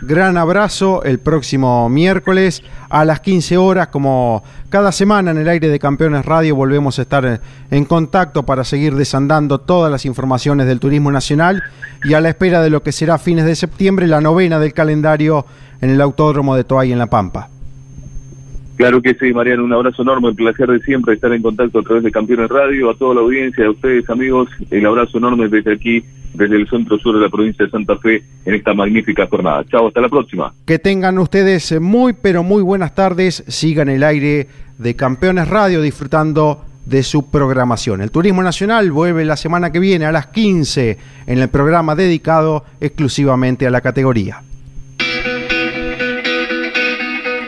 gran 0.03 0.37
abrazo 0.37 1.03
el 1.05 1.21
próximo 1.21 1.89
miércoles 1.89 2.63
a 2.91 3.05
las 3.05 3.21
15 3.21 3.57
horas, 3.57 3.89
como 3.89 4.43
cada 4.69 4.91
semana 4.93 5.31
en 5.31 5.39
el 5.39 5.49
aire 5.49 5.69
de 5.69 5.79
Campeones 5.79 6.25
Radio 6.25 6.57
volvemos 6.57 6.99
a 6.99 7.03
estar 7.03 7.41
en 7.71 7.85
contacto 7.85 8.43
para 8.43 8.65
seguir 8.65 8.97
desandando 8.97 9.61
todas 9.61 9.91
las 9.91 10.05
informaciones 10.05 10.67
del 10.67 10.81
turismo 10.81 11.13
nacional 11.13 11.63
y 12.05 12.15
a 12.15 12.21
la 12.21 12.31
espera 12.31 12.61
de 12.63 12.71
lo 12.71 12.83
que 12.83 12.93
será 12.93 13.19
fines 13.19 13.45
de 13.45 13.55
septiembre 13.57 14.07
la 14.07 14.21
novena 14.21 14.59
del 14.59 14.75
calendario 14.75 15.47
en 15.81 15.91
el 15.91 16.01
Autódromo 16.01 16.57
de 16.57 16.65
Toay 16.65 16.93
en 16.93 16.99
La 16.99 17.07
Pampa. 17.07 17.49
Claro 18.83 19.01
que 19.01 19.15
sí, 19.15 19.33
Mariano, 19.33 19.63
un 19.63 19.73
abrazo 19.73 20.03
enorme, 20.03 20.31
el 20.31 20.35
placer 20.35 20.69
de 20.69 20.81
siempre 20.81 21.15
estar 21.15 21.33
en 21.33 21.41
contacto 21.41 21.79
a 21.79 21.83
través 21.85 22.03
de 22.03 22.11
Campeones 22.11 22.49
Radio, 22.49 22.91
a 22.91 22.95
toda 22.97 23.15
la 23.15 23.21
audiencia, 23.21 23.65
a 23.65 23.71
ustedes 23.71 24.11
amigos, 24.11 24.49
el 24.73 24.85
abrazo 24.85 25.19
enorme 25.19 25.49
desde 25.49 25.75
aquí, 25.75 26.03
desde 26.35 26.57
el 26.57 26.69
centro 26.69 26.99
sur 26.99 27.15
de 27.15 27.21
la 27.21 27.29
provincia 27.29 27.65
de 27.65 27.71
Santa 27.71 27.97
Fe, 27.99 28.25
en 28.45 28.55
esta 28.55 28.75
magnífica 28.75 29.29
jornada. 29.29 29.65
Chao, 29.71 29.87
hasta 29.87 30.01
la 30.01 30.09
próxima. 30.09 30.53
Que 30.67 30.81
tengan 30.81 31.17
ustedes 31.21 31.81
muy, 31.81 32.13
pero 32.13 32.43
muy 32.43 32.61
buenas 32.61 32.93
tardes, 32.93 33.45
sigan 33.47 33.89
el 33.89 34.03
aire 34.03 34.49
de 34.79 34.97
Campeones 34.97 35.47
Radio 35.47 35.81
disfrutando 35.81 36.65
de 36.85 37.05
su 37.05 37.31
programación. 37.31 38.01
El 38.01 38.11
Turismo 38.11 38.43
Nacional 38.43 38.91
vuelve 38.91 39.25
la 39.25 39.37
semana 39.37 39.71
que 39.71 39.79
viene 39.79 40.07
a 40.07 40.13
las 40.13 40.27
15 40.27 40.99
en 41.29 41.39
el 41.39 41.49
programa 41.51 41.95
dedicado 41.95 42.65
exclusivamente 42.81 43.65
a 43.65 43.71
la 43.71 43.81
categoría. 43.81 44.43